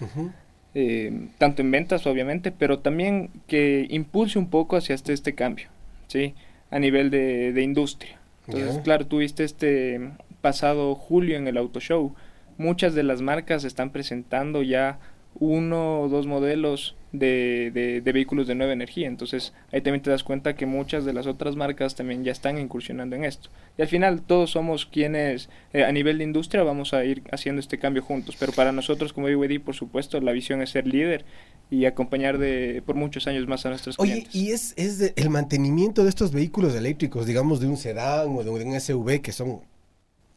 eh, 0.75 1.29
tanto 1.37 1.61
en 1.61 1.71
ventas, 1.71 2.07
obviamente, 2.07 2.53
pero 2.53 2.79
también 2.79 3.31
que 3.47 3.87
impulse 3.91 4.39
un 4.39 4.49
poco 4.49 4.77
hacia 4.77 4.95
este, 4.95 5.13
este 5.13 5.35
cambio, 5.35 5.69
¿sí? 6.07 6.35
A 6.71 6.79
nivel 6.79 7.11
de, 7.11 7.53
de 7.53 7.63
industria. 7.63 8.19
Entonces, 8.47 8.79
claro, 8.83 9.07
tuviste 9.07 9.45
este 9.45 10.01
pasado 10.41 10.95
julio 10.95 11.37
en 11.37 11.49
el 11.49 11.59
Auto 11.59 11.81
Show. 11.81 12.15
Muchas 12.57 12.95
de 12.95 13.03
las 13.03 13.21
marcas 13.21 13.65
están 13.65 13.91
presentando 13.91 14.63
ya 14.63 14.99
uno 15.39 16.01
o 16.01 16.09
dos 16.09 16.27
modelos 16.27 16.97
de, 17.12 18.00
de, 18.05 18.12
vehículos 18.12 18.47
de 18.47 18.55
nueva 18.55 18.73
energía. 18.73 19.07
Entonces 19.07 19.53
ahí 19.73 19.81
también 19.81 20.03
te 20.03 20.11
das 20.11 20.25
cuenta 20.25 20.55
que 20.55 20.67
muchas 20.67 21.05
de 21.05 21.12
las 21.12 21.27
otras 21.27 21.57
marcas 21.57 21.95
también 21.95 22.25
ya 22.25 22.33
están 22.33 22.59
incursionando 22.59 23.17
en 23.17 23.25
esto. 23.25 23.50
Y 23.77 23.83
al 23.83 23.88
final 23.88 24.23
todos 24.23 24.50
somos 24.50 24.87
quienes 24.87 25.49
eh, 25.73 25.85
a 25.85 25.93
nivel 25.93 26.19
de 26.19 26.25
industria 26.25 26.63
vamos 26.63 26.95
a 26.95 27.04
ir 27.04 27.23
haciendo 27.32 27.61
este 27.61 27.78
cambio 27.78 28.02
juntos. 28.02 28.37
Pero 28.39 28.52
para 28.52 28.73
nosotros 28.73 29.13
como 29.13 29.26
BYD, 29.26 29.61
por 29.61 29.75
supuesto, 29.75 30.21
la 30.21 30.32
visión 30.32 30.61
es 30.63 30.71
ser 30.71 30.87
líder 30.87 31.25
y 31.71 31.85
acompañar 31.85 32.39
de 32.39 32.82
por 32.85 32.97
muchos 32.97 33.26
años 33.26 33.47
más 33.47 33.65
a 33.67 33.71
nuestros 33.71 33.97
clientes. 33.97 34.28
Oye, 34.35 34.39
y 34.39 34.52
es, 34.52 34.75
es 34.76 35.13
el 35.17 35.30
mantenimiento 35.30 36.02
de 36.02 36.11
estos 36.11 36.32
vehículos 36.32 36.75
eléctricos, 36.75 37.26
digamos 37.26 37.61
de 37.61 37.67
un 37.67 37.76
sedán 37.76 38.28
o 38.37 38.43
de 38.43 38.50
un 38.50 38.80
SUV, 38.80 39.21
que 39.21 39.32
son 39.32 39.61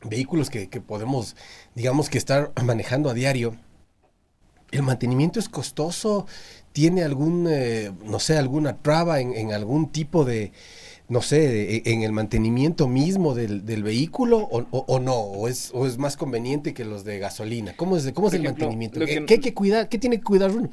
vehículos 0.04 0.50
que, 0.50 0.67
que 0.67 0.82
podemos, 0.82 1.36
digamos 1.76 2.10
que 2.10 2.17
estar 2.17 2.52
manejando 2.63 3.10
a 3.10 3.13
diario 3.13 3.56
¿El 4.72 4.84
mantenimiento 4.84 5.39
es 5.39 5.50
costoso? 5.50 6.26
¿Tiene 6.73 7.03
algún, 7.03 7.47
eh, 7.49 7.91
no 8.05 8.19
sé, 8.19 8.38
alguna 8.38 8.77
traba 8.77 9.19
en, 9.19 9.51
algún 9.51 9.91
tipo 9.91 10.23
de, 10.23 10.51
no 11.10 11.21
sé, 11.21 11.75
e, 11.75 11.81
en 11.86 12.03
el 12.03 12.13
mantenimiento 12.13 12.88
mismo 12.88 13.34
del, 13.36 13.84
vehículo 13.84 14.38
o, 14.38 14.99
no? 14.99 15.15
¿O 15.15 15.47
es, 15.47 15.71
¿O 15.73 15.86
es 15.86 15.97
más 15.97 16.15
conveniente 16.15 16.73
que 16.73 16.86
los 16.86 17.03
de 17.03 17.19
gasolina? 17.19 17.73
¿Cómo 17.75 17.97
es, 17.97 18.10
cómo 18.13 18.29
es 18.29 18.36
el 18.36 18.43
mantenimiento? 18.43 18.99
¿Qué, 18.99 19.25
hay 19.27 19.39
que 19.39 19.53
cuidar? 19.53 19.89
¿Qué 19.89 19.97
tiene 19.97 20.17
que 20.17 20.23
cuidar 20.23 20.51
uno? 20.51 20.69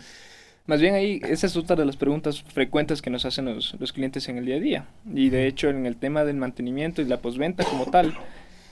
Más 0.67 0.81
bien 0.81 0.95
ahí, 0.95 1.21
esa 1.25 1.47
es 1.47 1.57
otra 1.57 1.75
de 1.77 1.87
las 1.87 1.97
preguntas 1.97 2.43
frecuentes 2.43 3.01
que 3.01 3.11
nos 3.11 3.25
hacen 3.25 3.47
los, 3.47 3.75
los 3.81 3.93
clientes 3.93 4.29
en 4.29 4.37
el 4.37 4.45
día 4.45 4.57
a 4.57 4.61
día. 4.61 4.89
Y 5.13 5.31
de 5.31 5.47
hecho, 5.47 5.71
en 5.71 5.87
el 5.87 5.97
tema 5.97 6.25
del 6.25 6.37
mantenimiento 6.37 7.03
y 7.03 7.07
la 7.07 7.23
postventa 7.23 7.65
como 7.65 7.87
tal, 7.87 8.15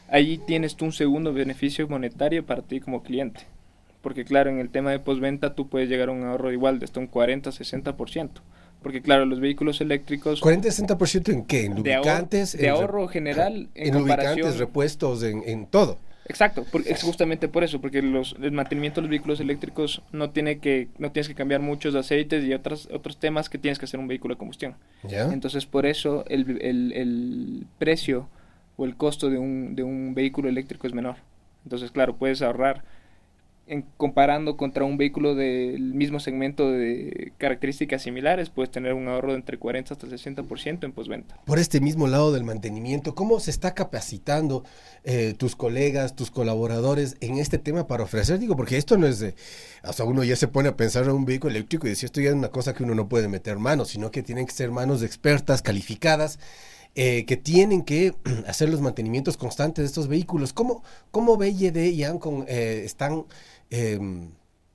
ahí 0.08 0.38
tienes 0.46 0.76
tú 0.76 0.84
un 0.84 0.92
segundo 0.92 1.32
beneficio 1.32 1.88
monetario 1.88 2.44
para 2.44 2.62
ti 2.62 2.80
como 2.80 3.02
cliente 3.02 3.46
porque 4.06 4.24
claro, 4.24 4.50
en 4.50 4.60
el 4.60 4.70
tema 4.70 4.92
de 4.92 5.00
postventa 5.00 5.56
tú 5.56 5.68
puedes 5.68 5.88
llegar 5.88 6.10
a 6.10 6.12
un 6.12 6.22
ahorro 6.22 6.52
igual 6.52 6.78
de 6.78 6.84
hasta 6.84 7.00
un 7.00 7.10
40-60%. 7.10 8.30
Porque 8.80 9.02
claro, 9.02 9.26
los 9.26 9.40
vehículos 9.40 9.80
eléctricos... 9.80 10.40
¿40-60% 10.40 11.32
en 11.32 11.44
qué? 11.44 11.64
¿En 11.64 11.74
lubricantes? 11.74 12.56
De 12.56 12.68
ahorro, 12.68 13.08
general 13.08 13.68
en, 13.74 13.88
en 13.88 13.94
lubricantes, 13.98 14.58
repuestos, 14.58 15.24
en, 15.24 15.42
en 15.44 15.66
todo. 15.66 15.98
Exacto, 16.26 16.64
es 16.84 17.02
justamente 17.02 17.48
por 17.48 17.64
eso, 17.64 17.80
porque 17.80 18.00
los, 18.00 18.36
el 18.40 18.52
mantenimiento 18.52 19.00
de 19.00 19.06
los 19.06 19.10
vehículos 19.10 19.40
eléctricos 19.40 20.00
no 20.12 20.30
tiene 20.30 20.60
que 20.60 20.86
no 20.98 21.10
tienes 21.10 21.26
que 21.26 21.34
cambiar 21.34 21.60
muchos 21.60 21.96
aceites 21.96 22.44
y 22.44 22.54
otros 22.54 22.88
otros 22.92 23.18
temas 23.18 23.48
que 23.48 23.58
tienes 23.58 23.80
que 23.80 23.86
hacer 23.86 23.98
un 23.98 24.06
vehículo 24.06 24.34
de 24.34 24.38
combustión. 24.38 24.76
Entonces, 25.02 25.66
por 25.66 25.84
eso 25.84 26.24
el, 26.28 26.60
el, 26.62 26.92
el, 26.92 27.66
precio 27.78 28.28
o 28.76 28.84
el 28.84 28.94
costo 28.94 29.30
de 29.30 29.38
un, 29.38 29.74
de 29.74 29.82
un 29.82 30.14
vehículo 30.14 30.48
eléctrico 30.48 30.86
es 30.86 30.94
menor. 30.94 31.16
Entonces, 31.64 31.90
claro, 31.90 32.14
puedes 32.14 32.40
ahorrar 32.40 32.84
en 33.68 33.82
comparando 33.96 34.56
contra 34.56 34.84
un 34.84 34.96
vehículo 34.96 35.34
del 35.34 35.92
mismo 35.94 36.20
segmento 36.20 36.70
de 36.70 37.32
características 37.36 38.02
similares, 38.02 38.48
puedes 38.48 38.70
tener 38.70 38.94
un 38.94 39.08
ahorro 39.08 39.32
de 39.32 39.38
entre 39.38 39.58
40 39.58 39.92
hasta 39.92 40.06
60% 40.06 40.84
en 40.84 40.92
postventa. 40.92 41.40
Por 41.44 41.58
este 41.58 41.80
mismo 41.80 42.06
lado 42.06 42.32
del 42.32 42.44
mantenimiento, 42.44 43.16
¿cómo 43.16 43.40
se 43.40 43.50
está 43.50 43.74
capacitando 43.74 44.62
eh, 45.02 45.34
tus 45.36 45.56
colegas, 45.56 46.14
tus 46.14 46.30
colaboradores 46.30 47.16
en 47.20 47.38
este 47.38 47.58
tema 47.58 47.88
para 47.88 48.04
ofrecer? 48.04 48.38
Digo, 48.38 48.56
porque 48.56 48.76
esto 48.76 48.96
no 48.96 49.06
es 49.08 49.18
de, 49.18 49.34
hasta 49.82 50.04
uno 50.04 50.22
ya 50.22 50.36
se 50.36 50.46
pone 50.46 50.68
a 50.68 50.76
pensar 50.76 51.04
en 51.04 51.10
un 51.10 51.24
vehículo 51.24 51.50
eléctrico 51.50 51.86
y 51.86 51.90
decir, 51.90 52.06
esto 52.06 52.20
ya 52.20 52.28
es 52.28 52.36
una 52.36 52.50
cosa 52.50 52.72
que 52.72 52.84
uno 52.84 52.94
no 52.94 53.08
puede 53.08 53.26
meter 53.26 53.58
manos, 53.58 53.88
sino 53.88 54.12
que 54.12 54.22
tienen 54.22 54.46
que 54.46 54.52
ser 54.52 54.70
manos 54.70 55.02
expertas, 55.02 55.60
calificadas, 55.60 56.38
eh, 56.98 57.26
que 57.26 57.36
tienen 57.36 57.82
que 57.82 58.14
hacer 58.46 58.70
los 58.70 58.80
mantenimientos 58.80 59.36
constantes 59.36 59.82
de 59.82 59.86
estos 59.86 60.08
vehículos. 60.08 60.54
¿Cómo, 60.54 60.82
cómo 61.10 61.36
BYD 61.36 61.76
y 61.92 62.04
Ancon 62.04 62.46
eh, 62.48 62.82
están 62.86 63.26
Em, 63.70 64.30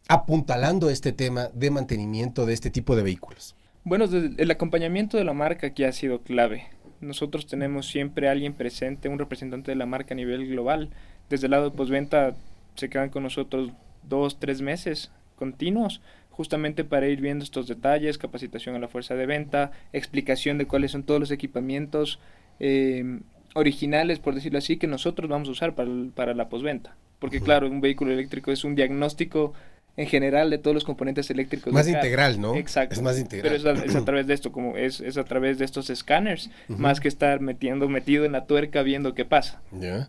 apuntalando 0.07 0.89
este 0.89 1.13
tema 1.13 1.47
de 1.53 1.71
mantenimiento 1.71 2.45
de 2.45 2.53
este 2.53 2.69
tipo 2.69 2.95
de 2.95 3.03
vehículos? 3.03 3.55
Bueno, 3.83 4.05
el 4.05 4.51
acompañamiento 4.51 5.17
de 5.17 5.23
la 5.23 5.33
marca 5.33 5.67
aquí 5.67 5.85
ha 5.85 5.91
sido 5.91 6.21
clave. 6.21 6.65
Nosotros 6.99 7.47
tenemos 7.47 7.87
siempre 7.87 8.29
alguien 8.29 8.53
presente, 8.53 9.09
un 9.09 9.17
representante 9.17 9.71
de 9.71 9.75
la 9.75 9.85
marca 9.85 10.13
a 10.13 10.17
nivel 10.17 10.47
global. 10.47 10.89
Desde 11.29 11.47
el 11.47 11.51
lado 11.51 11.69
de 11.69 11.75
postventa 11.75 12.35
se 12.75 12.89
quedan 12.89 13.09
con 13.09 13.23
nosotros 13.23 13.71
dos, 14.03 14.39
tres 14.39 14.61
meses 14.61 15.11
continuos, 15.35 16.01
justamente 16.29 16.83
para 16.83 17.07
ir 17.07 17.21
viendo 17.21 17.43
estos 17.43 17.67
detalles, 17.67 18.17
capacitación 18.17 18.75
a 18.75 18.79
la 18.79 18.87
fuerza 18.87 19.15
de 19.15 19.25
venta, 19.25 19.71
explicación 19.93 20.57
de 20.57 20.67
cuáles 20.67 20.91
son 20.91 21.03
todos 21.03 21.19
los 21.19 21.31
equipamientos 21.31 22.19
em, 22.59 23.21
originales, 23.53 24.19
por 24.19 24.35
decirlo 24.35 24.59
así, 24.59 24.77
que 24.77 24.87
nosotros 24.87 25.29
vamos 25.29 25.47
a 25.47 25.51
usar 25.51 25.75
para, 25.75 25.89
para 26.15 26.33
la 26.33 26.49
postventa. 26.49 26.95
Porque 27.19 27.41
claro, 27.41 27.67
un 27.67 27.81
vehículo 27.81 28.11
eléctrico 28.11 28.51
es 28.51 28.63
un 28.63 28.75
diagnóstico 28.75 29.53
en 29.97 30.07
general 30.07 30.49
de 30.49 30.57
todos 30.57 30.73
los 30.73 30.83
componentes 30.83 31.29
eléctricos. 31.29 31.73
Más 31.73 31.87
integral, 31.87 32.39
¿no? 32.39 32.55
Exacto. 32.55 32.95
Es 32.95 33.01
más 33.01 33.19
integral. 33.19 33.59
Pero 33.59 33.83
es 33.83 33.95
a, 33.95 34.01
través 34.05 34.27
de 34.27 34.33
esto, 34.33 34.51
como 34.51 34.77
es, 34.77 35.01
es, 35.01 35.17
a 35.17 35.23
través 35.23 35.57
de 35.59 35.65
estos 35.65 35.89
escáneres, 35.89 36.49
más 36.67 36.99
que 36.99 37.07
estar 37.07 37.41
metiendo, 37.41 37.89
metido 37.89 38.25
en 38.25 38.31
la 38.31 38.45
tuerca 38.45 38.81
viendo 38.83 39.13
qué 39.13 39.25
pasa. 39.25 39.61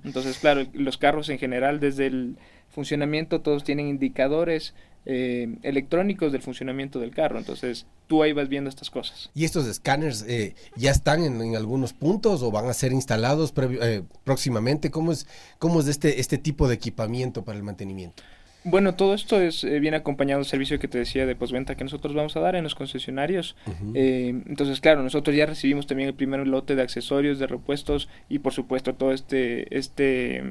Entonces, 0.05 0.39
claro, 0.39 0.67
los 0.73 0.99
carros 0.99 1.29
en 1.29 1.39
general, 1.39 1.81
desde 1.81 2.07
el 2.07 2.37
funcionamiento, 2.71 3.41
todos 3.41 3.65
tienen 3.65 3.89
indicadores 3.89 4.75
eh, 5.05 5.57
electrónicos 5.63 6.31
del 6.31 6.43
funcionamiento 6.43 7.01
del 7.01 7.11
carro. 7.11 7.39
Entonces, 7.39 7.87
tú 8.07 8.23
ahí 8.23 8.33
vas 8.33 8.49
viendo 8.49 8.71
estas 8.71 8.89
cosas. 8.89 9.31
¿Y 9.35 9.45
estos 9.45 9.67
escáneres 9.67 10.25
eh, 10.29 10.55
ya 10.77 10.93
están 10.93 11.25
en, 11.25 11.57
algunos 11.57 11.93
puntos 11.93 12.43
o 12.43 12.53
van 12.53 12.69
a 12.69 12.73
ser 12.73 12.93
instalados 12.93 13.53
eh, 13.57 14.03
próximamente? 14.23 14.93
¿Cómo 14.93 15.11
es, 15.11 15.27
cómo 15.59 15.81
es 15.81 15.89
este, 15.89 16.21
este 16.21 16.39
tipo 16.39 16.69
de 16.69 16.77
equipamiento 16.77 17.45
para 17.45 17.59
el 17.59 17.65
mantenimiento? 17.65 18.23
Bueno, 18.65 18.95
todo 18.95 19.15
esto 19.15 19.41
es 19.41 19.65
viene 19.65 19.97
acompañado 19.97 20.39
del 20.39 20.47
servicio 20.47 20.79
que 20.79 20.89
te 20.89 20.99
decía 20.99 21.27
de 21.27 21.35
postventa 21.35 21.75
que 21.77 21.85
nosotros 21.85 22.15
vamos 22.15 22.37
a 22.37 22.41
dar 22.41 22.55
en 22.55 22.63
los 22.63 22.75
concesionarios. 22.75 23.57
entonces, 23.95 24.81
claro, 24.81 25.03
nosotros 25.03 25.35
ya 25.37 25.47
recibimos 25.47 25.87
también 25.87 26.09
el 26.09 26.15
primer 26.15 26.47
lote 26.47 26.77
de 26.77 26.83
accesorios, 26.83 27.39
de 27.39 27.47
repuestos 27.47 28.09
y 28.29 28.39
por 28.39 28.53
supuesto 28.53 28.95
todo 28.95 29.13
este, 29.13 29.77
este 29.77 30.43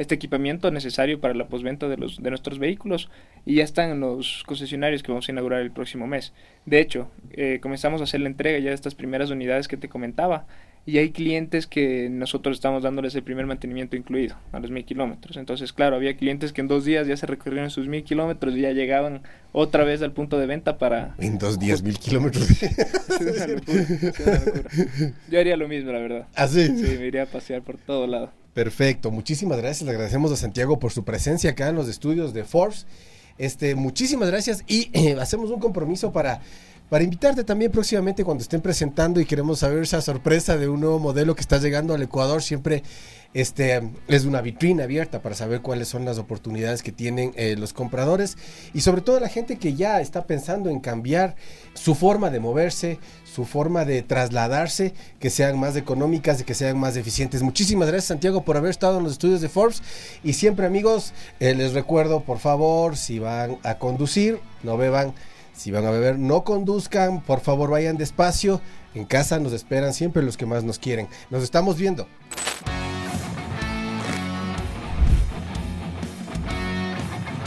este 0.00 0.14
equipamiento 0.14 0.70
necesario 0.70 1.20
para 1.20 1.34
la 1.34 1.48
posventa 1.48 1.86
de, 1.86 1.98
los, 1.98 2.22
de 2.22 2.30
nuestros 2.30 2.58
vehículos 2.58 3.10
y 3.44 3.56
ya 3.56 3.64
están 3.64 3.90
en 3.90 4.00
los 4.00 4.44
concesionarios 4.46 5.02
que 5.02 5.12
vamos 5.12 5.28
a 5.28 5.32
inaugurar 5.32 5.60
el 5.60 5.72
próximo 5.72 6.06
mes. 6.06 6.32
De 6.64 6.80
hecho, 6.80 7.10
eh, 7.32 7.58
comenzamos 7.60 8.00
a 8.00 8.04
hacer 8.04 8.20
la 8.20 8.28
entrega 8.28 8.58
ya 8.60 8.70
de 8.70 8.74
estas 8.74 8.94
primeras 8.94 9.28
unidades 9.28 9.68
que 9.68 9.76
te 9.76 9.90
comentaba 9.90 10.46
y 10.86 10.98
hay 10.98 11.10
clientes 11.10 11.66
que 11.66 12.08
nosotros 12.10 12.56
estamos 12.56 12.82
dándoles 12.82 13.14
el 13.14 13.22
primer 13.22 13.46
mantenimiento 13.46 13.96
incluido 13.96 14.36
a 14.52 14.58
los 14.58 14.70
mil 14.70 14.84
kilómetros. 14.84 15.36
Entonces, 15.36 15.72
claro, 15.72 15.96
había 15.96 16.16
clientes 16.16 16.52
que 16.52 16.62
en 16.62 16.68
dos 16.68 16.84
días 16.84 17.06
ya 17.06 17.16
se 17.16 17.26
recorrieron 17.26 17.70
sus 17.70 17.86
mil 17.86 18.02
kilómetros 18.02 18.56
y 18.56 18.62
ya 18.62 18.72
llegaban 18.72 19.22
otra 19.52 19.84
vez 19.84 20.02
al 20.02 20.12
punto 20.12 20.38
de 20.38 20.46
venta 20.46 20.78
para... 20.78 21.14
En 21.18 21.38
dos 21.38 21.58
días 21.58 21.82
mil 21.82 21.98
kilómetros. 21.98 22.48
Yo 25.30 25.38
haría 25.38 25.56
lo 25.56 25.68
mismo, 25.68 25.92
la 25.92 25.98
verdad. 25.98 26.26
¿Ah, 26.34 26.48
sí? 26.48 26.66
Sí, 26.66 26.96
me 26.98 27.06
iría 27.06 27.24
a 27.24 27.26
pasear 27.26 27.62
por 27.62 27.76
todo 27.76 28.06
lado. 28.06 28.32
Perfecto, 28.54 29.10
muchísimas 29.10 29.58
gracias. 29.58 29.82
Le 29.84 29.90
agradecemos 29.90 30.32
a 30.32 30.36
Santiago 30.36 30.78
por 30.78 30.92
su 30.92 31.04
presencia 31.04 31.50
acá 31.50 31.68
en 31.68 31.76
los 31.76 31.88
estudios 31.88 32.32
de 32.32 32.44
Forbes. 32.44 32.86
Este, 33.38 33.74
muchísimas 33.74 34.28
gracias 34.28 34.64
y 34.66 34.90
eh, 34.92 35.16
hacemos 35.20 35.50
un 35.50 35.60
compromiso 35.60 36.12
para, 36.12 36.42
para 36.90 37.04
invitarte 37.04 37.44
también 37.44 37.70
próximamente 37.70 38.24
cuando 38.24 38.42
estén 38.42 38.60
presentando 38.60 39.20
y 39.20 39.24
queremos 39.24 39.60
saber 39.60 39.84
esa 39.84 40.02
sorpresa 40.02 40.56
de 40.56 40.68
un 40.68 40.80
nuevo 40.80 40.98
modelo 40.98 41.36
que 41.36 41.40
está 41.40 41.58
llegando 41.58 41.94
al 41.94 42.02
Ecuador. 42.02 42.42
Siempre 42.42 42.82
este, 43.32 43.92
es 44.08 44.24
una 44.24 44.40
vitrina 44.40 44.82
abierta 44.82 45.22
para 45.22 45.36
saber 45.36 45.60
cuáles 45.60 45.86
son 45.86 46.04
las 46.04 46.18
oportunidades 46.18 46.82
que 46.82 46.90
tienen 46.90 47.32
eh, 47.36 47.54
los 47.56 47.72
compradores 47.72 48.36
y 48.74 48.80
sobre 48.80 49.02
todo 49.02 49.20
la 49.20 49.28
gente 49.28 49.56
que 49.56 49.74
ya 49.74 50.00
está 50.00 50.26
pensando 50.26 50.68
en 50.68 50.80
cambiar 50.80 51.36
su 51.74 51.94
forma 51.94 52.28
de 52.28 52.40
moverse, 52.40 52.98
su 53.22 53.44
forma 53.44 53.84
de 53.84 54.02
trasladarse, 54.02 54.92
que 55.20 55.30
sean 55.30 55.60
más 55.60 55.76
económicas 55.76 56.40
y 56.40 56.44
que 56.44 56.54
sean 56.54 56.76
más 56.76 56.96
eficientes. 56.96 57.44
Muchísimas 57.44 57.86
gracias 57.86 58.06
Santiago 58.06 58.44
por 58.44 58.56
haber 58.56 58.70
estado 58.70 58.98
en 58.98 59.04
los 59.04 59.12
estudios 59.12 59.40
de 59.40 59.48
Forbes 59.48 59.80
y 60.24 60.32
siempre 60.32 60.66
amigos, 60.66 61.12
eh, 61.38 61.54
les 61.54 61.72
recuerdo 61.72 62.24
por 62.24 62.40
favor, 62.40 62.96
si 62.96 63.20
van 63.20 63.58
a 63.62 63.78
conducir, 63.78 64.40
no 64.64 64.76
beban, 64.76 65.14
si 65.60 65.70
van 65.70 65.84
a 65.84 65.90
beber, 65.90 66.18
no 66.18 66.42
conduzcan, 66.42 67.20
por 67.22 67.40
favor 67.40 67.70
vayan 67.70 67.98
despacio. 67.98 68.60
En 68.94 69.04
casa 69.04 69.38
nos 69.38 69.52
esperan 69.52 69.92
siempre 69.92 70.22
los 70.22 70.36
que 70.36 70.46
más 70.46 70.64
nos 70.64 70.78
quieren. 70.78 71.08
Nos 71.28 71.42
estamos 71.42 71.76
viendo. 71.76 72.06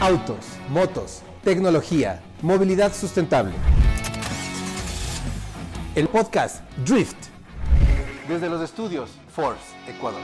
autos, 0.03 0.45
motos, 0.67 1.21
tecnología, 1.45 2.21
movilidad 2.41 2.93
sustentable. 2.93 3.53
El 5.95 6.09
podcast 6.09 6.61
Drift. 6.85 7.15
Desde 8.27 8.49
los 8.49 8.61
estudios 8.61 9.11
Force, 9.33 9.63
Ecuador. 9.87 10.19